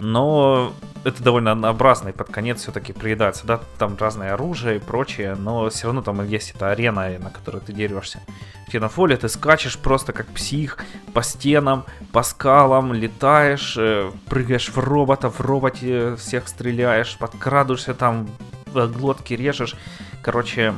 Но 0.00 0.74
это 1.04 1.22
довольно 1.22 1.52
однообразно, 1.52 2.10
и 2.10 2.12
под 2.12 2.30
конец 2.30 2.60
все-таки 2.60 2.92
приедается, 2.92 3.46
да, 3.46 3.60
там 3.78 3.96
разное 3.98 4.34
оружие 4.34 4.76
и 4.76 4.78
прочее, 4.78 5.34
но 5.34 5.68
все 5.70 5.86
равно 5.86 6.02
там 6.02 6.24
есть 6.26 6.52
эта 6.54 6.70
арена, 6.70 7.18
на 7.18 7.30
которой 7.30 7.60
ты 7.60 7.72
дерешься. 7.72 8.20
В 8.66 8.74
Titanfall 8.74 9.16
ты 9.16 9.28
скачешь 9.28 9.78
просто 9.78 10.12
как 10.12 10.26
псих 10.28 10.78
по 11.12 11.22
стенам, 11.22 11.84
по 12.12 12.22
скалам, 12.22 12.92
летаешь, 12.92 13.76
э, 13.76 14.10
прыгаешь 14.28 14.68
в 14.68 14.78
робота, 14.78 15.30
в 15.30 15.40
роботе 15.40 16.16
всех 16.16 16.48
стреляешь, 16.48 17.16
подкрадываешься 17.18 17.94
там, 17.94 18.28
глотки 18.72 19.34
режешь, 19.34 19.76
короче, 20.22 20.74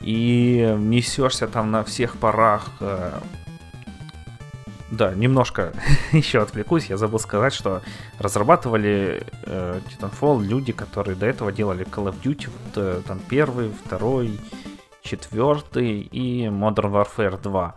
и 0.00 0.74
несешься 0.78 1.46
там 1.46 1.70
на 1.70 1.84
всех 1.84 2.16
парах, 2.16 2.70
э, 2.80 3.12
да, 4.90 5.14
немножко 5.14 5.72
еще 6.12 6.42
отвлекусь. 6.42 6.86
Я 6.86 6.96
забыл 6.96 7.18
сказать, 7.18 7.52
что 7.52 7.82
разрабатывали 8.18 9.26
э, 9.44 9.80
Titanfall 9.88 10.42
люди, 10.42 10.72
которые 10.72 11.16
до 11.16 11.26
этого 11.26 11.52
делали 11.52 11.86
Call 11.86 12.12
of 12.12 12.20
Duty, 12.22 12.48
вот, 12.48 12.76
э, 12.76 13.02
там 13.06 13.20
первый, 13.28 13.70
второй, 13.70 14.40
четвертый 15.02 16.00
и 16.00 16.46
Modern 16.46 16.92
Warfare 16.92 17.40
2 17.40 17.74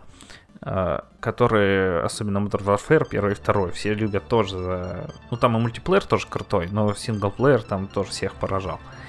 э, 0.62 0.98
которые, 1.20 2.00
особенно 2.00 2.38
Modern 2.38 2.64
Warfare, 2.64 3.08
первый 3.08 3.32
и 3.32 3.36
второй, 3.36 3.70
все 3.70 3.94
любят 3.94 4.28
тоже. 4.28 5.08
Ну, 5.30 5.36
там 5.36 5.56
и 5.56 5.60
мультиплеер 5.60 6.04
тоже 6.04 6.26
крутой, 6.28 6.68
но 6.70 6.94
синглплеер 6.94 7.62
там 7.62 7.86
тоже 7.86 8.10
всех 8.10 8.34
поражал 8.34 8.78
в 8.78 9.03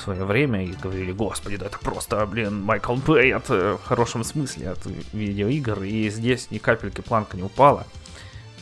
свое 0.00 0.24
время 0.24 0.64
и 0.64 0.72
говорили, 0.72 1.12
господи, 1.12 1.56
да 1.56 1.66
это 1.66 1.78
просто, 1.78 2.24
блин, 2.26 2.62
Майкл 2.62 2.94
Бэй 2.94 3.32
от, 3.32 3.50
э, 3.50 3.76
в 3.82 3.86
хорошем 3.86 4.24
смысле 4.24 4.70
от 4.70 4.78
видеоигр, 5.12 5.82
и 5.82 6.08
здесь 6.10 6.50
ни 6.50 6.58
капельки 6.58 7.00
планка 7.00 7.36
не 7.36 7.42
упала, 7.42 7.86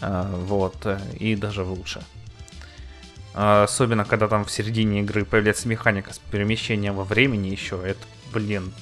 а, 0.00 0.30
вот, 0.34 0.76
э, 0.84 0.98
и 1.18 1.36
даже 1.36 1.62
лучше. 1.62 2.02
А, 3.34 3.64
особенно, 3.64 4.04
когда 4.04 4.28
там 4.28 4.44
в 4.44 4.50
середине 4.50 5.00
игры 5.00 5.24
появляется 5.24 5.68
механика 5.68 6.12
с 6.12 6.18
перемещением 6.18 6.94
во 6.94 7.04
времени 7.04 7.48
еще, 7.48 7.80
это, 7.84 8.00
блин, 8.32 8.72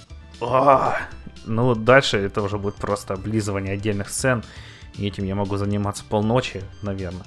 а, 0.41 0.99
ну 1.45 1.75
дальше 1.75 2.19
это 2.19 2.43
уже 2.43 2.59
будет 2.59 2.77
просто 2.77 3.15
облизывание 3.15 3.75
отдельных 3.75 4.09
сцен, 4.09 4.43
и 4.97 5.07
этим 5.07 5.25
я 5.25 5.35
могу 5.35 5.57
заниматься 5.57 6.05
полночи, 6.09 6.63
наверное. 6.83 7.27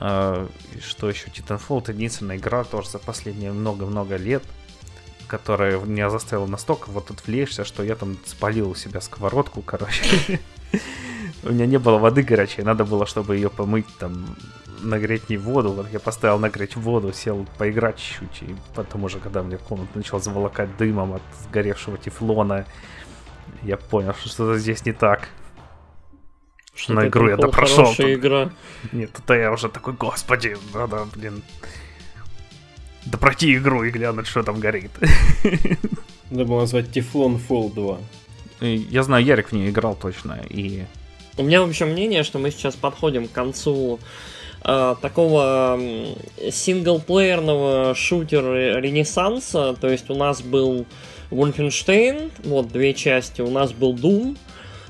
А, 0.00 0.48
что 0.80 1.08
еще? 1.08 1.28
Titanfall 1.28 1.82
это 1.82 1.92
единственная 1.92 2.36
игра 2.36 2.64
тоже 2.64 2.90
за 2.90 2.98
последние 2.98 3.52
много-много 3.52 4.16
лет, 4.16 4.42
которая 5.26 5.78
меня 5.78 6.10
заставила 6.10 6.46
настолько 6.46 6.90
вот 6.90 7.10
отвлечься, 7.10 7.64
что 7.64 7.82
я 7.82 7.94
там 7.94 8.16
спалил 8.24 8.70
у 8.70 8.74
себя 8.74 9.00
сковородку, 9.00 9.62
короче. 9.62 10.40
У 11.42 11.50
меня 11.50 11.66
не 11.66 11.78
было 11.78 11.98
воды 11.98 12.22
горячей, 12.22 12.62
надо 12.62 12.84
было, 12.84 13.06
чтобы 13.06 13.36
ее 13.36 13.50
помыть, 13.50 13.86
там, 13.98 14.34
нагреть 14.80 15.28
не 15.28 15.36
воду. 15.36 15.72
Вот 15.72 15.86
я 15.92 16.00
поставил 16.00 16.38
нагреть 16.38 16.76
воду, 16.76 17.12
сел 17.12 17.46
поиграть 17.58 17.98
чуть-чуть, 17.98 18.48
и 18.48 18.56
потом 18.74 19.04
уже, 19.04 19.18
когда 19.18 19.42
мне 19.42 19.58
комнату 19.58 19.90
начал 19.94 20.20
заволокать 20.20 20.76
дымом 20.76 21.14
от 21.14 21.22
сгоревшего 21.42 21.98
тефлона, 21.98 22.66
я 23.62 23.76
понял, 23.76 24.14
что 24.14 24.28
что-то 24.28 24.58
здесь 24.58 24.84
не 24.84 24.92
так. 24.92 25.28
Что 26.74 26.92
на 26.94 27.06
игру 27.06 27.28
я 27.28 27.36
допрошел. 27.36 27.84
Хорошая 27.84 28.14
игра. 28.14 28.50
Нет, 28.92 29.10
тут 29.12 29.36
я 29.36 29.52
уже 29.52 29.68
такой, 29.68 29.94
господи, 29.94 30.56
надо, 30.74 31.06
блин, 31.14 31.42
да 33.06 33.18
пройти 33.18 33.54
игру 33.56 33.84
и 33.84 33.90
глянуть, 33.90 34.26
что 34.26 34.42
там 34.42 34.60
горит. 34.60 34.90
Надо 36.30 36.44
было 36.46 36.60
назвать 36.60 36.90
Тефлон 36.90 37.38
Fall 37.48 37.72
2. 37.72 37.98
Я 38.60 39.02
знаю, 39.02 39.24
Ярик 39.24 39.48
в 39.48 39.52
нее 39.52 39.70
играл 39.70 39.94
точно, 39.94 40.40
и... 40.48 40.84
У 41.36 41.42
меня 41.42 41.62
вообще 41.62 41.84
мнение, 41.84 42.22
что 42.22 42.38
мы 42.38 42.50
сейчас 42.50 42.76
подходим 42.76 43.28
к 43.28 43.32
концу 43.32 43.98
э, 44.64 44.94
такого 45.02 45.78
синглплеерного 46.50 47.94
шутера 47.94 48.78
ренессанса. 48.78 49.74
То 49.80 49.88
есть 49.90 50.08
у 50.10 50.14
нас 50.14 50.42
был 50.42 50.86
Wolfenstein, 51.30 52.30
вот 52.44 52.68
две 52.68 52.94
части, 52.94 53.42
у 53.42 53.50
нас 53.50 53.72
был 53.72 53.94
Doom, 53.94 54.38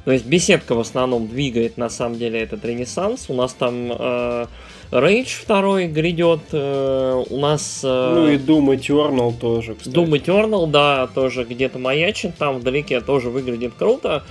то 0.04 0.12
есть 0.12 0.26
беседка 0.26 0.74
в 0.74 0.80
основном 0.80 1.28
двигает 1.28 1.78
на 1.78 1.88
самом 1.88 2.18
деле 2.18 2.40
этот 2.40 2.64
ренессанс. 2.64 3.26
У 3.28 3.34
нас 3.34 3.54
там 3.54 3.90
э, 3.90 4.46
Rage 4.90 5.40
второй 5.42 5.86
грядет. 5.86 6.40
Э, 6.52 7.24
у 7.28 7.38
нас... 7.38 7.80
Э, 7.82 8.12
ну 8.14 8.28
и 8.28 8.36
Doom 8.36 8.76
Eternal 8.76 9.32
тоже, 9.38 9.74
кстати. 9.74 9.94
Doom 9.94 10.10
Eternal, 10.10 10.66
да, 10.66 11.06
тоже 11.06 11.44
где-то 11.44 11.78
маячит. 11.78 12.36
Там 12.36 12.58
вдалеке 12.58 13.00
тоже 13.00 13.30
выглядит 13.30 13.72
круто. 13.78 14.22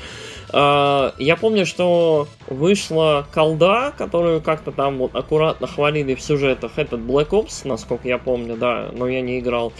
Э, 0.53 1.12
я 1.17 1.36
помню, 1.36 1.65
что 1.65 2.27
вышла 2.47 3.25
колда, 3.33 3.93
которую 3.97 4.41
как-то 4.41 4.71
там 4.71 4.99
вот 4.99 5.15
аккуратно 5.15 5.65
хвалили 5.65 6.13
в 6.13 6.21
сюжетах. 6.21 6.73
Этот 6.77 7.01
Black 7.01 7.29
Ops, 7.29 7.67
насколько 7.67 8.07
я 8.07 8.19
помню, 8.19 8.57
да, 8.57 8.89
но 8.93 9.07
я 9.07 9.21
не 9.21 9.39
играл. 9.39 9.73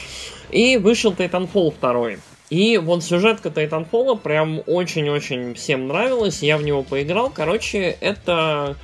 И 0.50 0.78
вышел 0.78 1.14
Titanfall 1.14 1.74
2. 1.80 2.33
И 2.54 2.78
вот 2.78 3.04
сюжетка 3.04 3.50
Titanfall 3.50 4.20
прям 4.20 4.62
очень-очень 4.68 5.56
всем 5.56 5.88
нравилась, 5.88 6.44
я 6.44 6.60
в 6.60 6.64
него 6.64 6.84
поиграл. 6.84 7.32
Короче, 7.34 7.98
это 8.00 8.76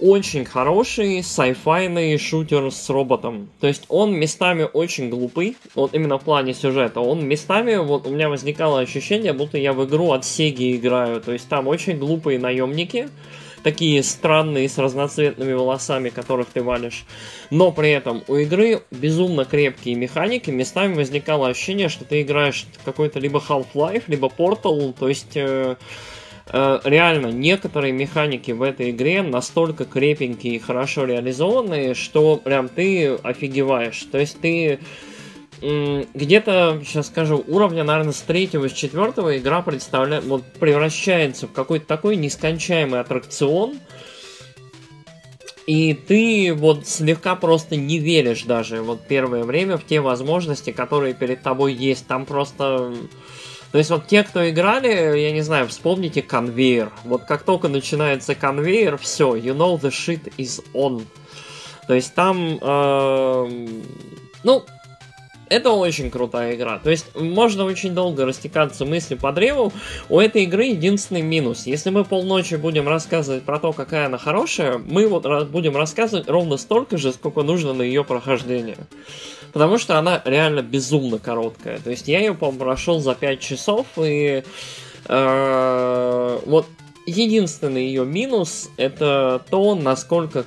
очень 0.00 0.46
хороший 0.46 1.18
sci-fi 1.18 2.16
шутер 2.16 2.72
с 2.72 2.88
роботом. 2.88 3.50
То 3.60 3.66
есть 3.66 3.84
он 3.90 4.14
местами 4.14 4.66
очень 4.72 5.10
глупый, 5.10 5.58
вот 5.74 5.92
именно 5.92 6.18
в 6.18 6.22
плане 6.22 6.54
сюжета. 6.54 7.00
Он 7.00 7.22
местами, 7.26 7.76
вот 7.76 8.06
у 8.06 8.10
меня 8.10 8.30
возникало 8.30 8.80
ощущение, 8.80 9.34
будто 9.34 9.58
я 9.58 9.74
в 9.74 9.84
игру 9.84 10.12
от 10.12 10.24
Сеги 10.24 10.74
играю. 10.74 11.20
То 11.20 11.32
есть 11.32 11.46
там 11.46 11.68
очень 11.68 11.98
глупые 11.98 12.38
наемники, 12.38 13.10
такие 13.64 14.02
странные 14.02 14.68
с 14.68 14.78
разноцветными 14.78 15.54
волосами, 15.54 16.10
которых 16.10 16.48
ты 16.48 16.62
валишь. 16.62 17.04
Но 17.50 17.72
при 17.72 17.90
этом 17.90 18.22
у 18.28 18.36
игры 18.36 18.82
безумно 18.92 19.44
крепкие 19.44 19.96
механики. 19.96 20.50
Местами 20.50 20.94
возникало 20.94 21.48
ощущение, 21.48 21.88
что 21.88 22.04
ты 22.04 22.22
играешь 22.22 22.66
какой-то 22.84 23.18
либо 23.18 23.40
Half-Life, 23.40 24.04
либо 24.06 24.28
Portal. 24.28 24.94
То 24.96 25.08
есть 25.08 25.32
э, 25.34 25.76
э, 26.52 26.80
реально 26.84 27.28
некоторые 27.28 27.92
механики 27.92 28.52
в 28.52 28.62
этой 28.62 28.90
игре 28.90 29.22
настолько 29.22 29.86
крепенькие 29.86 30.56
и 30.56 30.58
хорошо 30.58 31.06
реализованные, 31.06 31.94
что 31.94 32.36
прям 32.36 32.68
ты 32.68 33.14
офигеваешь. 33.14 34.06
То 34.12 34.18
есть 34.18 34.40
ты 34.40 34.78
где-то, 35.60 36.82
сейчас 36.84 37.06
скажу, 37.06 37.44
уровня, 37.46 37.84
наверное, 37.84 38.12
с 38.12 38.20
третьего, 38.20 38.68
с 38.68 38.72
четвертого 38.72 39.38
игра 39.38 39.62
представляет, 39.62 40.24
вот 40.24 40.44
превращается 40.60 41.46
в 41.46 41.52
какой-то 41.52 41.86
такой 41.86 42.16
нескончаемый 42.16 43.00
аттракцион, 43.00 43.78
и 45.66 45.94
ты 45.94 46.52
вот 46.54 46.86
слегка 46.86 47.36
просто 47.36 47.76
не 47.76 47.98
веришь 47.98 48.42
даже 48.42 48.82
вот 48.82 49.06
первое 49.06 49.44
время 49.44 49.78
в 49.78 49.86
те 49.86 50.00
возможности, 50.00 50.72
которые 50.72 51.14
перед 51.14 51.42
тобой 51.42 51.72
есть. 51.72 52.06
Там 52.06 52.26
просто... 52.26 52.94
То 53.72 53.78
есть 53.78 53.90
вот 53.90 54.06
те, 54.06 54.22
кто 54.22 54.48
играли, 54.48 55.18
я 55.18 55.32
не 55.32 55.40
знаю, 55.40 55.66
вспомните 55.66 56.22
конвейер. 56.22 56.92
Вот 57.04 57.24
как 57.24 57.42
только 57.42 57.68
начинается 57.68 58.34
конвейер, 58.34 58.98
все, 58.98 59.34
you 59.34 59.56
know 59.56 59.80
the 59.80 59.90
shit 59.90 60.32
is 60.36 60.62
on. 60.74 61.04
То 61.88 61.94
есть 61.94 62.14
там... 62.14 62.58
Э, 62.60 63.68
ну, 64.44 64.64
это 65.54 65.70
очень 65.70 66.10
крутая 66.10 66.56
игра. 66.56 66.78
То 66.78 66.90
есть 66.90 67.06
можно 67.14 67.64
очень 67.64 67.94
долго 67.94 68.26
растекаться 68.26 68.84
мыслью 68.84 69.18
по 69.18 69.32
древу. 69.32 69.72
У 70.08 70.18
этой 70.18 70.42
игры 70.42 70.64
единственный 70.64 71.22
минус. 71.22 71.66
Если 71.66 71.90
мы 71.90 72.04
полночи 72.04 72.56
будем 72.56 72.88
рассказывать 72.88 73.44
про 73.44 73.60
то, 73.60 73.72
какая 73.72 74.06
она 74.06 74.18
хорошая, 74.18 74.78
мы 74.78 75.06
вот 75.06 75.24
будем 75.48 75.76
рассказывать 75.76 76.28
ровно 76.28 76.56
столько 76.56 76.98
же, 76.98 77.12
сколько 77.12 77.42
нужно 77.42 77.72
на 77.72 77.82
ее 77.82 78.04
прохождение. 78.04 78.78
Потому 79.52 79.78
что 79.78 79.96
она 79.98 80.20
реально 80.24 80.62
безумно 80.62 81.18
короткая. 81.18 81.78
То 81.78 81.90
есть 81.90 82.08
я 82.08 82.18
ее, 82.18 82.34
по-моему, 82.34 82.58
прошел 82.58 82.98
за 82.98 83.14
5 83.14 83.40
часов, 83.40 83.86
и 83.96 84.42
э, 85.06 86.38
вот 86.46 86.66
единственный 87.06 87.86
ее 87.86 88.04
минус 88.04 88.70
это 88.76 89.40
то, 89.50 89.74
насколько 89.76 90.44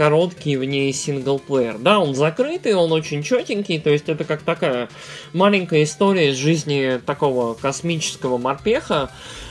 короткий 0.00 0.56
в 0.56 0.64
ней 0.64 0.94
синглплеер. 0.94 1.76
Да, 1.76 1.98
он 1.98 2.14
закрытый, 2.14 2.72
он 2.72 2.90
очень 2.90 3.22
четенький, 3.22 3.78
то 3.78 3.90
есть 3.90 4.08
это 4.08 4.24
как 4.24 4.40
такая 4.40 4.88
маленькая 5.34 5.82
история 5.82 6.30
из 6.30 6.36
жизни 6.36 6.98
такого 7.04 7.52
космического 7.52 8.38
морпеха, 8.38 9.10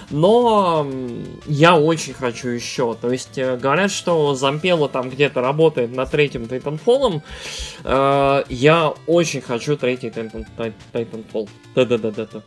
но 0.09 0.87
я 1.45 1.77
очень 1.77 2.13
хочу 2.13 2.47
еще. 2.47 2.95
То 2.99 3.11
есть 3.11 3.37
э, 3.37 3.57
говорят, 3.57 3.91
что 3.91 4.33
Зампела 4.33 4.89
там 4.89 5.11
где-то 5.11 5.39
работает 5.39 5.95
над 5.95 6.09
третьим 6.09 6.45
Titanfall. 6.45 7.21
Э, 7.83 8.43
я 8.49 8.91
очень 9.05 9.41
хочу 9.41 9.77
третий 9.77 10.07
Titanfall. 10.07 11.47
Да-да-да-да. 11.75 12.41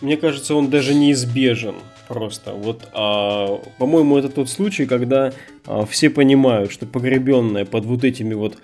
Мне 0.00 0.16
кажется, 0.16 0.54
он 0.54 0.70
даже 0.70 0.94
неизбежен 0.94 1.74
просто. 2.06 2.52
Вот, 2.52 2.88
а, 2.92 3.60
по-моему, 3.78 4.16
это 4.18 4.28
тот 4.28 4.48
случай, 4.48 4.86
когда 4.86 5.32
а, 5.66 5.84
все 5.86 6.10
понимают, 6.10 6.72
что 6.72 6.86
погребенное 6.86 7.64
под 7.64 7.84
вот 7.84 8.04
этими 8.04 8.34
вот, 8.34 8.58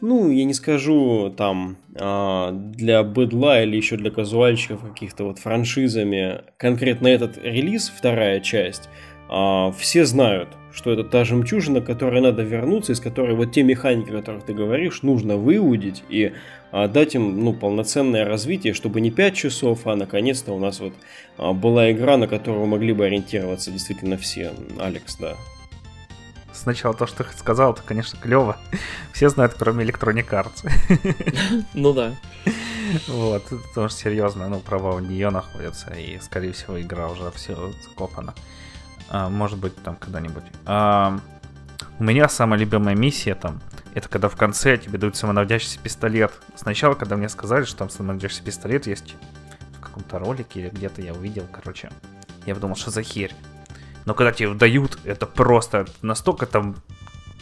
ну, 0.00 0.30
я 0.30 0.44
не 0.44 0.54
скажу 0.54 1.32
там 1.36 1.76
а, 1.94 2.52
для 2.52 3.02
быдла 3.02 3.62
или 3.62 3.76
еще 3.76 3.96
для 3.96 4.10
казуальщиков 4.10 4.82
каких-то 4.82 5.24
вот 5.24 5.38
франшизами, 5.38 6.42
конкретно 6.56 7.08
этот 7.08 7.38
релиз, 7.38 7.92
вторая 7.94 8.40
часть, 8.40 8.88
а, 9.28 9.72
все 9.72 10.04
знают, 10.04 10.48
что 10.72 10.90
это 10.92 11.04
та 11.04 11.24
жемчужина, 11.24 11.80
к 11.80 11.86
которой 11.86 12.20
надо 12.20 12.42
вернуться, 12.42 12.92
из 12.92 13.00
которой 13.00 13.34
вот 13.34 13.52
те 13.52 13.62
механики, 13.62 14.10
о 14.10 14.18
которых 14.18 14.44
ты 14.44 14.54
говоришь, 14.54 15.02
нужно 15.02 15.36
выудить 15.36 16.04
и 16.08 16.32
а, 16.70 16.88
дать 16.88 17.14
им 17.14 17.44
ну, 17.44 17.52
полноценное 17.52 18.24
развитие, 18.24 18.74
чтобы 18.74 19.00
не 19.00 19.10
5 19.10 19.34
часов, 19.34 19.86
а 19.86 19.96
наконец-то 19.96 20.52
у 20.52 20.58
нас 20.58 20.80
вот 20.80 20.94
а, 21.36 21.52
была 21.52 21.90
игра, 21.90 22.16
на 22.16 22.26
которую 22.26 22.66
могли 22.66 22.92
бы 22.92 23.06
ориентироваться 23.06 23.70
действительно 23.70 24.16
все. 24.16 24.52
Алекс, 24.78 25.16
да. 25.16 25.36
Сначала 26.52 26.94
то, 26.94 27.06
что 27.06 27.22
ты 27.22 27.36
сказал, 27.36 27.72
это, 27.72 27.82
конечно, 27.82 28.18
клево. 28.20 28.56
Все 29.12 29.28
знают, 29.28 29.54
кроме 29.54 29.84
Electronic 29.84 30.28
Arts. 30.30 30.68
Ну 31.74 31.92
да. 31.92 32.14
Вот, 33.06 33.44
потому 33.44 33.88
что 33.88 33.98
серьезно, 33.98 34.48
ну, 34.48 34.60
права 34.60 34.94
у 34.94 34.98
нее 34.98 35.30
находятся, 35.30 35.92
и, 35.92 36.18
скорее 36.20 36.52
всего, 36.52 36.80
игра 36.80 37.08
уже 37.08 37.30
все 37.32 37.54
закопана. 37.82 38.34
А, 39.10 39.28
может 39.28 39.58
быть, 39.58 39.74
там 39.82 39.96
когда-нибудь. 39.96 40.44
А, 40.66 41.18
у 41.98 42.04
меня 42.04 42.28
самая 42.28 42.58
любимая 42.58 42.94
миссия 42.94 43.34
там, 43.34 43.60
это 43.94 44.08
когда 44.08 44.28
в 44.28 44.36
конце 44.36 44.76
тебе 44.76 44.98
дают 44.98 45.16
самонаводящийся 45.16 45.78
пистолет. 45.80 46.32
Сначала, 46.54 46.94
когда 46.94 47.16
мне 47.16 47.28
сказали, 47.28 47.64
что 47.64 47.78
там 47.78 47.90
самонаводящийся 47.90 48.44
пистолет 48.44 48.86
есть 48.86 49.16
в 49.78 49.80
каком-то 49.80 50.18
ролике 50.18 50.60
или 50.60 50.68
где-то 50.68 51.02
я 51.02 51.12
увидел, 51.12 51.46
короче, 51.50 51.90
я 52.46 52.54
подумал, 52.54 52.76
что 52.76 52.90
за 52.90 53.02
херь. 53.02 53.34
Но 54.04 54.14
когда 54.14 54.32
тебе 54.32 54.54
дают, 54.54 54.98
это 55.04 55.26
просто 55.26 55.86
настолько 56.02 56.46
там, 56.46 56.76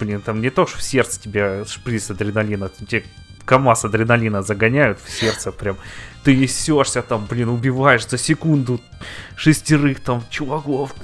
блин, 0.00 0.20
там 0.20 0.40
не 0.40 0.50
то, 0.50 0.66
что 0.66 0.78
в 0.78 0.82
сердце 0.82 1.20
тебе 1.20 1.64
шприц 1.64 2.10
адреналина, 2.10 2.68
тебе 2.68 3.04
КамАЗ 3.46 3.86
адреналина 3.86 4.42
загоняют 4.42 4.98
в 5.00 5.10
сердце 5.10 5.52
прям. 5.52 5.76
Ты 6.24 6.36
несешься 6.36 7.02
там, 7.02 7.26
блин, 7.30 7.48
убиваешь 7.48 8.06
за 8.06 8.18
секунду 8.18 8.80
шестерых 9.36 10.00
там 10.00 10.22
чуваков. 10.28 10.94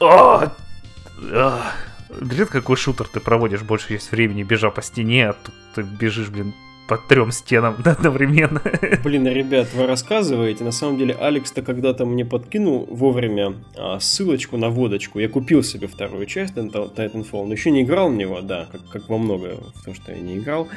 А! 0.00 0.52
А! 1.32 1.72
Блин, 2.20 2.46
какой 2.46 2.76
шутер 2.76 3.06
ты 3.06 3.20
проводишь 3.20 3.62
больше 3.62 3.92
есть 3.92 4.10
времени, 4.10 4.42
бежа 4.42 4.70
по 4.70 4.82
стене, 4.82 5.28
а 5.28 5.32
тут 5.34 5.54
ты 5.74 5.82
бежишь, 5.82 6.28
блин, 6.28 6.54
по 6.88 6.98
трем 6.98 7.32
стенам 7.32 7.76
одновременно. 7.84 8.60
Блин, 9.02 9.26
ребят, 9.26 9.68
вы 9.74 9.86
рассказываете. 9.86 10.64
На 10.64 10.72
самом 10.72 10.98
деле, 10.98 11.14
Алекс-то 11.14 11.62
когда-то 11.62 12.04
мне 12.04 12.24
подкинул 12.24 12.86
вовремя 12.90 13.54
а, 13.76 13.98
ссылочку 14.00 14.56
на 14.56 14.68
водочку. 14.68 15.18
Я 15.18 15.28
купил 15.28 15.62
себе 15.62 15.86
вторую 15.86 16.26
часть 16.26 16.54
Titanfall, 16.54 17.46
но 17.46 17.52
еще 17.52 17.70
не 17.70 17.82
играл 17.82 18.10
в 18.10 18.14
него, 18.14 18.40
да, 18.40 18.68
как, 18.70 18.88
как 18.88 19.08
во 19.08 19.18
многое 19.18 19.56
в 19.56 19.84
то, 19.84 19.94
что 19.94 20.12
я 20.12 20.18
не 20.18 20.38
играл. 20.38 20.68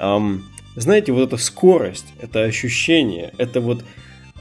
Um, 0.00 0.40
знаете, 0.76 1.12
вот 1.12 1.28
эта 1.28 1.36
скорость, 1.36 2.06
это 2.20 2.42
ощущение, 2.42 3.32
это 3.38 3.60
вот 3.60 3.84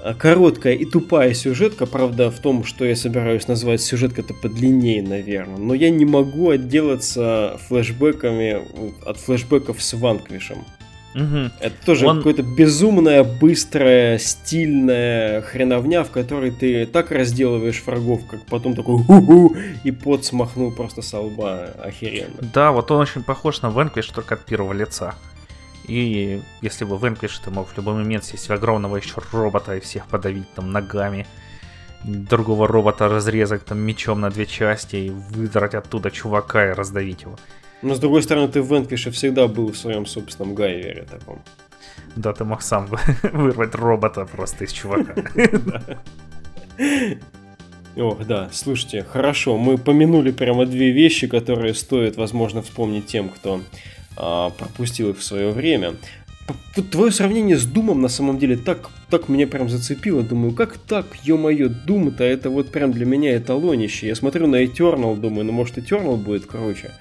а, 0.03 0.13
короткая 0.13 0.73
и 0.73 0.83
тупая 0.83 1.33
сюжетка, 1.33 1.85
правда, 1.85 2.29
в 2.29 2.39
том, 2.39 2.65
что 2.65 2.83
я 2.83 2.95
собираюсь 2.95 3.47
назвать 3.47 3.81
сюжетка-то 3.81 4.33
подлиннее, 4.33 5.01
наверное, 5.01 5.57
но 5.57 5.73
я 5.73 5.89
не 5.91 6.05
могу 6.05 6.49
отделаться 6.49 7.57
флешбеками 7.67 8.61
от 9.07 9.17
флешбеков 9.17 9.81
с 9.81 9.93
Ванквишем. 9.93 10.65
Угу. 11.15 11.51
Это 11.59 11.75
тоже 11.85 12.07
Он... 12.07 12.17
какое-то 12.17 12.43
безумная, 12.43 13.23
быстрая, 13.23 14.17
стильная 14.17 15.41
хреновня, 15.41 16.03
в 16.03 16.11
которой 16.11 16.51
ты 16.51 16.85
так 16.85 17.11
разделываешь 17.11 17.83
врагов, 17.85 18.21
как 18.29 18.43
потом 18.45 18.75
такой 18.75 19.03
ху-ху, 19.03 19.55
и 19.83 19.91
пот 19.91 20.25
смахнул 20.25 20.71
просто 20.71 21.01
со 21.01 21.19
лба 21.19 21.69
охеренно. 21.83 22.35
Да, 22.53 22.71
вот 22.71 22.89
он 22.91 23.01
очень 23.01 23.23
похож 23.23 23.61
на 23.61 23.67
Vanquish, 23.67 24.11
только 24.13 24.35
от 24.35 24.45
первого 24.45 24.73
лица. 24.73 25.15
И 25.87 26.41
если 26.61 26.85
бы 26.85 26.95
Vanquish, 26.95 27.41
ты 27.43 27.51
мог 27.51 27.67
в 27.67 27.77
любой 27.77 27.93
момент 27.95 28.23
сесть 28.23 28.47
в 28.47 28.53
огромного 28.53 28.97
еще 28.97 29.21
робота 29.31 29.75
и 29.75 29.79
всех 29.79 30.07
подавить 30.07 30.51
там 30.53 30.71
ногами, 30.71 31.27
другого 32.03 32.67
робота 32.67 33.07
разрезать 33.07 33.65
там 33.65 33.79
мечом 33.79 34.21
на 34.21 34.29
две 34.29 34.45
части 34.45 34.95
и 34.95 35.09
выдрать 35.09 35.75
оттуда 35.75 36.11
чувака 36.11 36.69
и 36.69 36.73
раздавить 36.73 37.21
его. 37.23 37.37
Но 37.83 37.95
с 37.95 37.99
другой 37.99 38.23
стороны, 38.23 38.47
ты 38.47 38.61
в 38.61 38.73
Венквише 38.73 39.11
всегда 39.11 39.47
был 39.47 39.71
в 39.71 39.77
своем 39.77 40.05
собственном 40.05 40.55
гайвере 40.55 41.03
таком. 41.03 41.41
Да, 42.15 42.31
ты 42.33 42.45
мог 42.45 42.61
сам 42.61 42.87
вырвать 43.33 43.75
робота 43.75 44.25
просто 44.25 44.63
из 44.63 44.71
чувака. 44.71 45.15
Ох, 47.95 48.25
да, 48.25 48.49
слушайте, 48.51 49.03
хорошо, 49.03 49.57
мы 49.57 49.77
помянули 49.77 50.31
прямо 50.31 50.65
две 50.65 50.91
вещи, 50.91 51.27
которые 51.27 51.75
стоит, 51.75 52.17
возможно, 52.17 52.63
вспомнить 52.63 53.05
тем, 53.05 53.29
кто 53.29 53.61
а, 54.17 54.49
пропустил 54.49 55.11
их 55.11 55.19
в 55.19 55.23
свое 55.23 55.51
время. 55.51 55.93
Твое 56.91 57.11
сравнение 57.11 57.57
с 57.57 57.65
Думом 57.65 58.01
на 58.01 58.07
самом 58.07 58.39
деле 58.39 58.57
так, 58.57 58.89
так 59.09 59.29
меня 59.29 59.45
прям 59.45 59.69
зацепило. 59.69 60.23
Думаю, 60.23 60.53
как 60.53 60.77
так, 60.77 61.05
ё-моё, 61.23 61.69
Дум-то 61.69 62.23
это 62.23 62.49
вот 62.49 62.71
прям 62.71 62.91
для 62.91 63.05
меня 63.05 63.37
эталонище. 63.37 64.07
Я 64.07 64.15
смотрю 64.15 64.47
на 64.47 64.63
Eternal, 64.63 65.15
думаю, 65.15 65.45
ну 65.45 65.51
может 65.51 65.77
Eternal 65.77 66.17
будет 66.17 66.45
круче. 66.45 66.91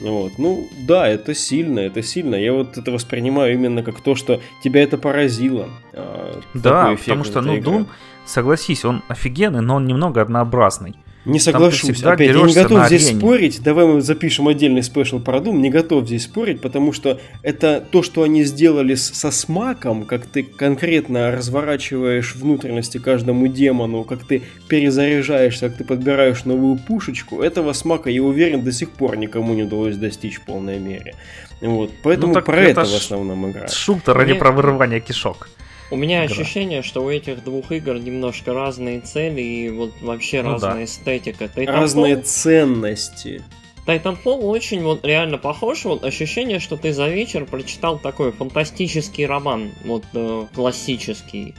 Вот. 0.00 0.38
Ну, 0.38 0.68
да, 0.86 1.08
это 1.08 1.34
сильно, 1.34 1.80
это 1.80 2.02
сильно. 2.02 2.34
Я 2.36 2.52
вот 2.52 2.76
это 2.76 2.90
воспринимаю 2.90 3.54
именно 3.54 3.82
как 3.82 4.00
то, 4.00 4.14
что 4.14 4.40
тебя 4.62 4.82
это 4.82 4.98
поразило. 4.98 5.68
А, 5.92 6.40
да, 6.54 6.96
потому 6.96 7.24
что, 7.24 7.40
ну, 7.40 7.56
Doom, 7.56 7.86
согласись, 8.24 8.84
он 8.84 9.02
офигенный, 9.08 9.62
но 9.62 9.76
он 9.76 9.86
немного 9.86 10.20
однообразный. 10.20 10.96
Не 11.26 11.40
соглашусь. 11.40 12.02
Опять, 12.02 12.34
я 12.34 12.42
не 12.42 12.54
готов 12.54 12.86
здесь 12.86 13.06
арене. 13.06 13.18
спорить. 13.18 13.62
Давай 13.62 13.84
мы 13.84 14.00
запишем 14.00 14.46
отдельный 14.46 14.82
спешл 14.82 15.18
про 15.18 15.38
Doom. 15.38 15.56
Не 15.56 15.70
готов 15.70 16.06
здесь 16.06 16.24
спорить, 16.24 16.60
потому 16.60 16.92
что 16.92 17.20
это 17.42 17.84
то, 17.90 18.02
что 18.02 18.22
они 18.22 18.44
сделали 18.44 18.94
со 18.94 19.30
смаком, 19.32 20.04
как 20.04 20.26
ты 20.26 20.44
конкретно 20.44 21.32
разворачиваешь 21.32 22.36
внутренности 22.36 22.98
каждому 22.98 23.48
демону, 23.48 24.04
как 24.04 24.24
ты 24.24 24.42
перезаряжаешься, 24.68 25.68
как 25.68 25.78
ты 25.78 25.84
подбираешь 25.84 26.44
новую 26.44 26.78
пушечку. 26.78 27.42
Этого 27.42 27.72
смака, 27.72 28.08
я 28.08 28.22
уверен, 28.22 28.62
до 28.62 28.70
сих 28.72 28.90
пор 28.90 29.16
никому 29.16 29.54
не 29.54 29.64
удалось 29.64 29.96
достичь 29.96 30.36
в 30.36 30.42
полной 30.42 30.78
мере. 30.78 31.14
Вот, 31.60 31.90
поэтому 32.02 32.34
ну, 32.34 32.42
про 32.42 32.60
это, 32.60 32.82
это 32.82 32.90
в 32.90 32.94
основном 32.94 33.50
игра. 33.50 33.66
Шутер 33.68 34.14
ради 34.14 34.34
про 34.34 34.52
вырывание 34.52 35.00
кишок. 35.00 35.48
У 35.90 35.96
меня 35.96 36.24
игра. 36.26 36.34
ощущение, 36.34 36.82
что 36.82 37.02
у 37.02 37.10
этих 37.10 37.44
двух 37.44 37.70
игр 37.70 37.94
немножко 37.98 38.52
разные 38.52 39.00
цели 39.00 39.40
и 39.40 39.70
вот 39.70 39.92
вообще 40.00 40.42
ну, 40.42 40.52
разная 40.52 40.74
да. 40.74 40.84
эстетика. 40.84 41.44
Titanfall... 41.44 41.66
Разные 41.66 42.16
ценности. 42.16 43.42
Titanfall 43.86 44.40
очень 44.40 44.82
вот 44.82 45.04
реально 45.04 45.38
похож, 45.38 45.84
вот 45.84 46.04
ощущение, 46.04 46.58
что 46.58 46.76
ты 46.76 46.92
за 46.92 47.08
вечер 47.08 47.44
прочитал 47.44 47.98
такой 47.98 48.32
фантастический 48.32 49.26
роман, 49.26 49.70
вот 49.84 50.02
э, 50.12 50.46
классический. 50.54 51.54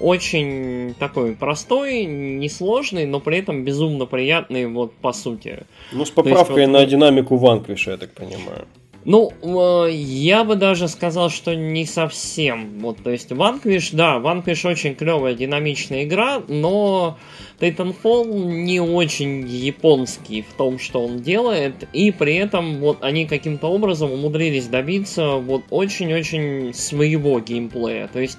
Очень 0.00 0.94
такой 0.98 1.34
простой, 1.34 2.04
несложный, 2.04 3.06
но 3.06 3.20
при 3.20 3.38
этом 3.38 3.64
безумно 3.64 4.06
приятный, 4.06 4.66
вот 4.66 4.92
по 4.94 5.12
сути. 5.12 5.66
Ну, 5.92 6.04
с 6.04 6.10
поправкой 6.10 6.62
есть, 6.62 6.72
вот, 6.72 6.78
на 6.78 6.86
динамику 6.86 7.36
Ванквиша, 7.36 7.92
я 7.92 7.96
так 7.96 8.12
понимаю. 8.12 8.66
Ну, 9.04 9.32
э, 9.42 9.90
я 9.92 10.44
бы 10.44 10.56
даже 10.56 10.88
сказал, 10.88 11.30
что 11.30 11.54
не 11.54 11.86
совсем. 11.86 12.80
Вот, 12.80 12.98
то 13.02 13.10
есть, 13.10 13.30
Vanquish, 13.30 13.90
да, 13.92 14.16
Vanquish 14.18 14.68
очень 14.68 14.94
клевая, 14.94 15.34
динамичная 15.34 16.04
игра, 16.04 16.42
но 16.48 17.16
Titanfall 17.60 18.26
не 18.26 18.80
очень 18.80 19.46
японский 19.46 20.42
в 20.42 20.52
том, 20.54 20.78
что 20.78 21.04
он 21.04 21.20
делает, 21.20 21.88
и 21.92 22.10
при 22.10 22.34
этом 22.34 22.80
вот 22.80 23.02
они 23.02 23.26
каким-то 23.26 23.68
образом 23.68 24.12
умудрились 24.12 24.66
добиться 24.66 25.36
вот 25.36 25.62
очень-очень 25.70 26.74
своего 26.74 27.38
геймплея. 27.40 28.08
То 28.08 28.20
есть, 28.20 28.38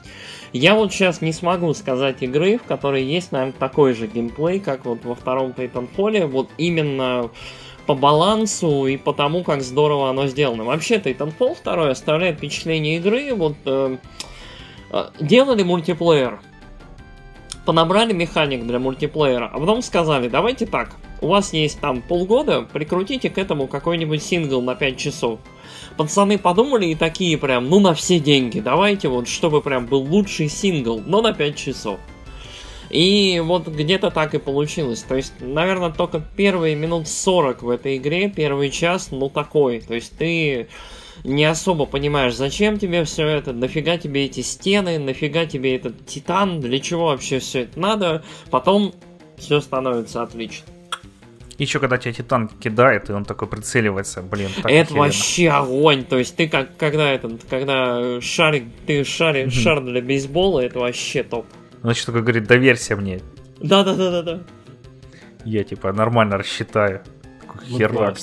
я 0.52 0.76
вот 0.76 0.92
сейчас 0.92 1.22
не 1.22 1.32
смогу 1.32 1.74
сказать 1.74 2.18
игры, 2.22 2.58
в 2.58 2.64
которой 2.64 3.04
есть, 3.04 3.32
наверное, 3.32 3.58
такой 3.58 3.94
же 3.94 4.08
геймплей, 4.08 4.60
как 4.60 4.86
вот 4.86 5.06
во 5.06 5.16
втором 5.16 5.52
Titanfall, 5.52 6.28
вот 6.28 6.50
именно 6.58 7.30
по 7.90 7.96
балансу 7.96 8.86
и 8.86 8.98
по 8.98 9.14
тому, 9.14 9.44
как 9.44 9.64
здорово 9.64 10.12
оно 10.12 10.28
сделано. 10.28 10.64
Вообще, 10.64 10.98
Titanfall 10.98 11.58
2 11.64 11.90
оставляет 11.90 12.38
впечатление 12.38 12.98
игры, 12.98 13.34
вот 13.34 13.56
э, 13.66 13.98
э, 14.92 15.06
делали 15.20 15.64
мультиплеер, 15.64 16.40
понабрали 17.66 18.14
механик 18.14 18.64
для 18.68 18.78
мультиплеера, 18.78 19.50
а 19.52 19.58
потом 19.58 19.82
сказали, 19.82 20.28
давайте 20.28 20.68
так, 20.68 20.98
у 21.20 21.30
вас 21.30 21.52
есть 21.52 21.80
там 21.80 22.04
полгода, 22.04 22.62
прикрутите 22.62 23.32
к 23.32 23.40
этому 23.40 23.66
какой-нибудь 23.66 24.22
сингл 24.22 24.62
на 24.62 24.76
5 24.76 24.96
часов. 24.96 25.40
Пацаны 25.98 26.38
подумали 26.38 26.86
и 26.86 26.94
такие 26.94 27.40
прям, 27.40 27.70
ну 27.70 27.80
на 27.80 27.96
все 27.96 28.20
деньги, 28.20 28.60
давайте 28.60 29.08
вот, 29.08 29.28
чтобы 29.28 29.64
прям 29.64 29.88
был 29.88 30.04
лучший 30.04 30.48
сингл, 30.48 31.02
но 31.04 31.24
на 31.24 31.34
5 31.34 31.56
часов. 31.56 32.00
И 32.90 33.42
вот 33.44 33.68
где-то 33.68 34.10
так 34.10 34.34
и 34.34 34.40
получилось. 34.40 35.04
То 35.04 35.16
есть, 35.16 35.34
наверное, 35.40 35.92
только 35.92 36.22
первые 36.36 36.76
минут 36.76 37.08
40 37.08 37.64
в 37.64 37.70
этой 37.70 37.98
игре, 37.98 38.30
первый 38.30 38.70
час, 38.72 39.10
ну 39.12 39.30
такой. 39.30 39.82
То 39.82 39.94
есть 39.94 40.18
ты 40.18 40.68
не 41.24 41.46
особо 41.46 41.86
понимаешь, 41.86 42.36
зачем 42.36 42.80
тебе 42.80 43.04
все 43.04 43.28
это, 43.28 43.54
нафига 43.54 43.98
тебе 43.98 44.26
эти 44.26 44.42
стены, 44.42 44.98
нафига 45.00 45.46
тебе 45.46 45.76
этот 45.76 46.06
титан, 46.06 46.62
для 46.62 46.80
чего 46.80 47.08
вообще 47.08 47.40
все 47.40 47.62
это 47.62 47.80
надо. 47.80 48.24
Потом 48.50 48.94
все 49.38 49.62
становится 49.62 50.24
отлично. 50.24 50.66
Еще 51.60 51.80
когда 51.80 51.98
тебя 51.98 52.14
Титан 52.14 52.48
кидает, 52.48 53.10
и 53.10 53.14
он 53.14 53.26
такой 53.26 53.50
прицеливается, 53.50 54.22
блин, 54.22 54.50
так 54.56 54.72
Это 54.72 54.82
охеренно. 54.82 55.00
вообще 55.00 55.50
огонь. 55.50 56.06
То 56.06 56.18
есть 56.18 56.38
ты 56.38 56.48
как 56.48 56.78
когда 56.78 57.12
этот, 57.12 57.44
когда 57.50 58.22
шарик, 58.22 58.64
ты 58.88 59.04
шарик, 59.04 59.52
шар 59.52 59.82
для 59.82 60.02
бейсбола, 60.02 60.62
это 60.62 60.80
вообще 60.80 61.22
топ. 61.22 61.46
Значит, 61.82 62.06
только 62.06 62.22
говорит, 62.22 62.48
доверься 62.48 62.96
мне. 62.96 63.22
Да, 63.60 63.84
да, 63.84 63.96
да, 63.96 64.12
да, 64.12 64.22
да. 64.22 64.40
Я 65.46 65.64
типа 65.64 65.92
нормально 65.94 66.38
рассчитаю. 66.38 67.02
Херак. 67.66 68.18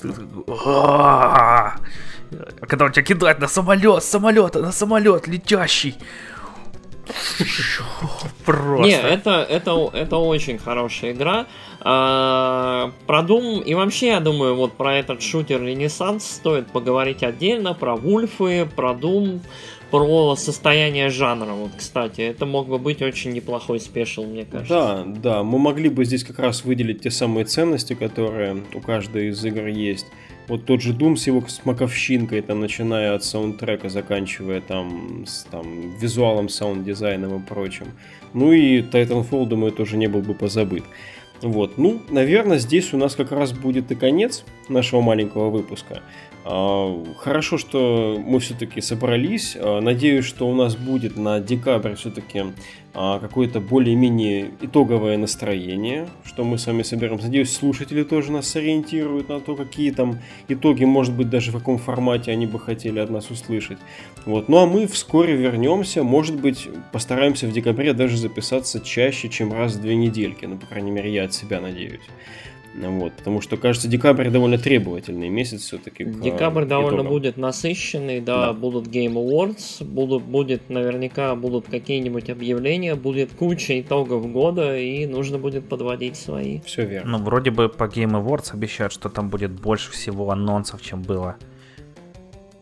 А 0.49 1.77
когда 2.67 2.87
он 2.87 2.93
тебя 2.93 3.05
кидает 3.05 3.39
на 3.39 3.49
самолет, 3.49 4.03
самолет, 4.03 4.55
на 4.55 4.73
самолет 4.73 5.27
летящий. 5.27 5.97
Просто. 8.45 8.85
Не, 8.85 9.01
это, 9.01 9.47
это, 9.49 9.91
это 9.93 10.17
очень 10.17 10.59
хорошая 10.59 11.13
игра. 11.13 11.47
А, 11.81 12.91
про 13.07 13.21
Doom 13.21 13.63
и 13.63 13.75
вообще, 13.75 14.09
я 14.09 14.21
думаю, 14.21 14.57
вот 14.57 14.77
про 14.77 14.97
этот 14.97 15.23
шутер 15.23 15.63
Ренессанс 15.63 16.25
стоит 16.25 16.67
поговорить 16.73 17.23
отдельно, 17.23 17.75
про 17.75 17.95
Вульфы, 17.95 18.69
про 18.75 18.93
Doom 18.93 19.41
про 19.91 20.37
состояние 20.37 21.09
жанра, 21.09 21.53
вот, 21.53 21.71
кстати. 21.77 22.21
Это 22.21 22.47
мог 22.47 22.69
бы 22.69 22.79
быть 22.79 23.03
очень 23.03 23.33
неплохой 23.33 23.81
спешл, 23.81 24.25
мне 24.25 24.45
кажется. 24.45 24.75
Да, 24.75 25.05
да, 25.07 25.43
мы 25.43 25.59
могли 25.59 25.89
бы 25.89 26.05
здесь 26.05 26.25
как 26.25 26.39
раз 26.39 26.65
выделить 26.65 27.03
те 27.03 27.11
самые 27.11 27.45
ценности, 27.45 27.95
которые 27.95 28.63
у 28.75 28.81
каждой 28.81 29.29
из 29.29 29.45
игр 29.45 29.67
есть. 29.67 30.07
Вот 30.49 30.65
тот 30.65 30.81
же 30.81 30.93
Doom 30.93 31.17
с 31.17 31.27
его 31.27 31.43
смаковщинкой, 31.47 32.41
там, 32.41 32.61
начиная 32.61 33.15
от 33.15 33.25
саундтрека, 33.25 33.89
заканчивая 33.89 34.61
там, 34.61 35.25
с 35.27 35.45
там, 35.51 35.97
визуалом, 35.99 36.49
саунд-дизайном 36.49 37.41
и 37.41 37.45
прочим. 37.45 37.87
Ну 38.33 38.53
и 38.53 38.81
Titanfall, 38.81 39.47
думаю, 39.47 39.73
тоже 39.73 39.97
не 39.97 40.07
был 40.07 40.21
бы 40.21 40.35
позабыт. 40.35 40.85
Вот, 41.43 41.79
ну, 41.79 42.01
наверное, 42.09 42.59
здесь 42.59 42.95
у 42.95 42.97
нас 42.97 43.15
как 43.15 43.33
раз 43.33 43.53
будет 43.53 43.91
и 43.91 43.95
конец 43.95 44.45
нашего 44.69 45.01
маленького 45.01 45.51
выпуска. 45.51 46.03
А, 46.49 47.05
хорошо, 47.17 47.59
что 47.59 48.23
мы 48.25 48.39
все-таки 48.39 48.81
собрались. 48.81 49.57
А, 49.59 49.81
надеюсь, 49.81 50.25
что 50.25 50.49
у 50.49 50.55
нас 50.55 50.77
будет 50.77 51.17
на 51.17 51.41
декабрь 51.41 51.97
все-таки 51.97 52.45
а, 52.95 53.19
какое-то 53.19 53.59
более-менее 53.59 54.53
итоговое 54.61 55.17
настроение, 55.17 56.07
что 56.25 56.45
мы 56.45 56.59
с 56.59 56.67
вами 56.69 56.83
соберемся. 56.85 57.27
Надеюсь, 57.27 57.53
слушатели 57.53 58.05
тоже 58.05 58.31
нас 58.31 58.47
сориентируют 58.47 59.29
на 59.29 59.41
то, 59.41 59.57
какие 59.57 59.91
там 59.91 60.21
итоги, 60.47 60.85
может 60.85 61.15
быть, 61.15 61.29
даже 61.29 61.51
в 61.51 61.59
каком 61.59 61.79
формате 61.79 62.31
они 62.31 62.47
бы 62.47 62.61
хотели 62.61 63.01
от 63.01 63.11
нас 63.11 63.29
услышать. 63.29 63.79
Вот. 64.25 64.49
Ну 64.49 64.59
а 64.59 64.67
мы 64.67 64.87
вскоре 64.87 65.35
вернемся. 65.35 66.05
Может 66.05 66.41
быть, 66.41 66.69
постараемся 66.93 67.49
в 67.49 67.53
декабре 67.53 67.93
даже 67.93 68.17
записаться 68.17 68.79
чаще, 68.79 69.29
чем 69.29 69.53
раз 69.53 69.75
в 69.75 69.83
две 69.83 69.97
недельки. 69.97 70.45
Ну, 70.45 70.59
по 70.59 70.67
крайней 70.67 70.93
мере, 70.93 71.13
я 71.13 71.25
от 71.25 71.35
себя 71.35 71.61
надеюсь. 71.61 72.03
Вот, 72.79 73.15
потому 73.15 73.41
что, 73.41 73.57
кажется, 73.57 73.89
декабрь 73.89 74.29
довольно 74.29 74.59
требовательный 74.59 75.29
месяц 75.29 75.63
все-таки. 75.63 76.05
Декабрь 76.05 76.65
к, 76.65 76.69
довольно 76.69 76.97
итогам. 76.97 77.13
будет 77.13 77.37
насыщенный, 77.37 78.21
да, 78.21 78.47
да, 78.47 78.53
будут 78.53 78.87
Game 78.89 79.15
Awards, 79.15 79.85
будут, 79.85 80.25
будет 80.25 80.69
наверняка 80.69 81.35
будут 81.35 81.67
какие-нибудь 81.69 82.29
объявления, 82.29 82.95
будет 82.95 83.33
куча 83.33 83.81
итогов 83.81 84.31
года, 84.31 84.77
и 84.77 85.07
нужно 85.07 85.39
будет 85.39 85.69
подводить 85.69 86.17
свои. 86.17 86.61
Все 86.61 86.85
верно. 86.85 87.19
Ну, 87.19 87.25
вроде 87.25 87.51
бы 87.51 87.69
по 87.69 87.85
Game 87.85 88.13
Awards 88.13 88.53
обещают, 88.53 88.93
что 88.93 89.09
там 89.09 89.31
будет 89.31 89.53
больше 89.53 89.91
всего 89.91 90.31
анонсов, 90.31 90.83
чем 90.83 91.03
было 91.03 91.37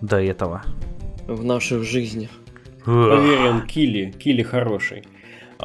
до 0.00 0.20
этого. 0.20 0.62
В 1.27 1.44
наших 1.44 1.83
жизнях. 1.83 2.31
Поверим, 2.85 3.66
Килли, 3.66 4.12
Килли 4.18 4.42
хороший. 4.42 5.05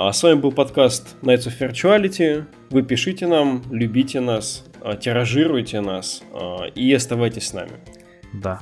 А 0.01 0.13
с 0.13 0.23
вами 0.23 0.35
был 0.35 0.53
подкаст 0.53 1.17
Nights 1.23 1.47
of 1.49 1.59
Virtuality. 1.59 2.45
Вы 2.69 2.83
пишите 2.83 3.27
нам, 3.27 3.61
любите 3.69 4.21
нас, 4.21 4.63
а, 4.81 4.95
тиражируйте 4.95 5.81
нас 5.81 6.23
а, 6.33 6.67
и 6.67 6.93
оставайтесь 6.93 7.49
с 7.49 7.53
нами. 7.53 7.73
Да. 8.31 8.61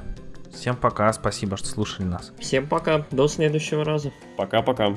Всем 0.51 0.75
пока, 0.75 1.13
спасибо, 1.13 1.55
что 1.55 1.67
слушали 1.67 2.07
нас. 2.07 2.33
Всем 2.39 2.67
пока, 2.67 3.05
до 3.11 3.27
следующего 3.27 3.85
раза. 3.85 4.11
Пока-пока. 4.35 4.95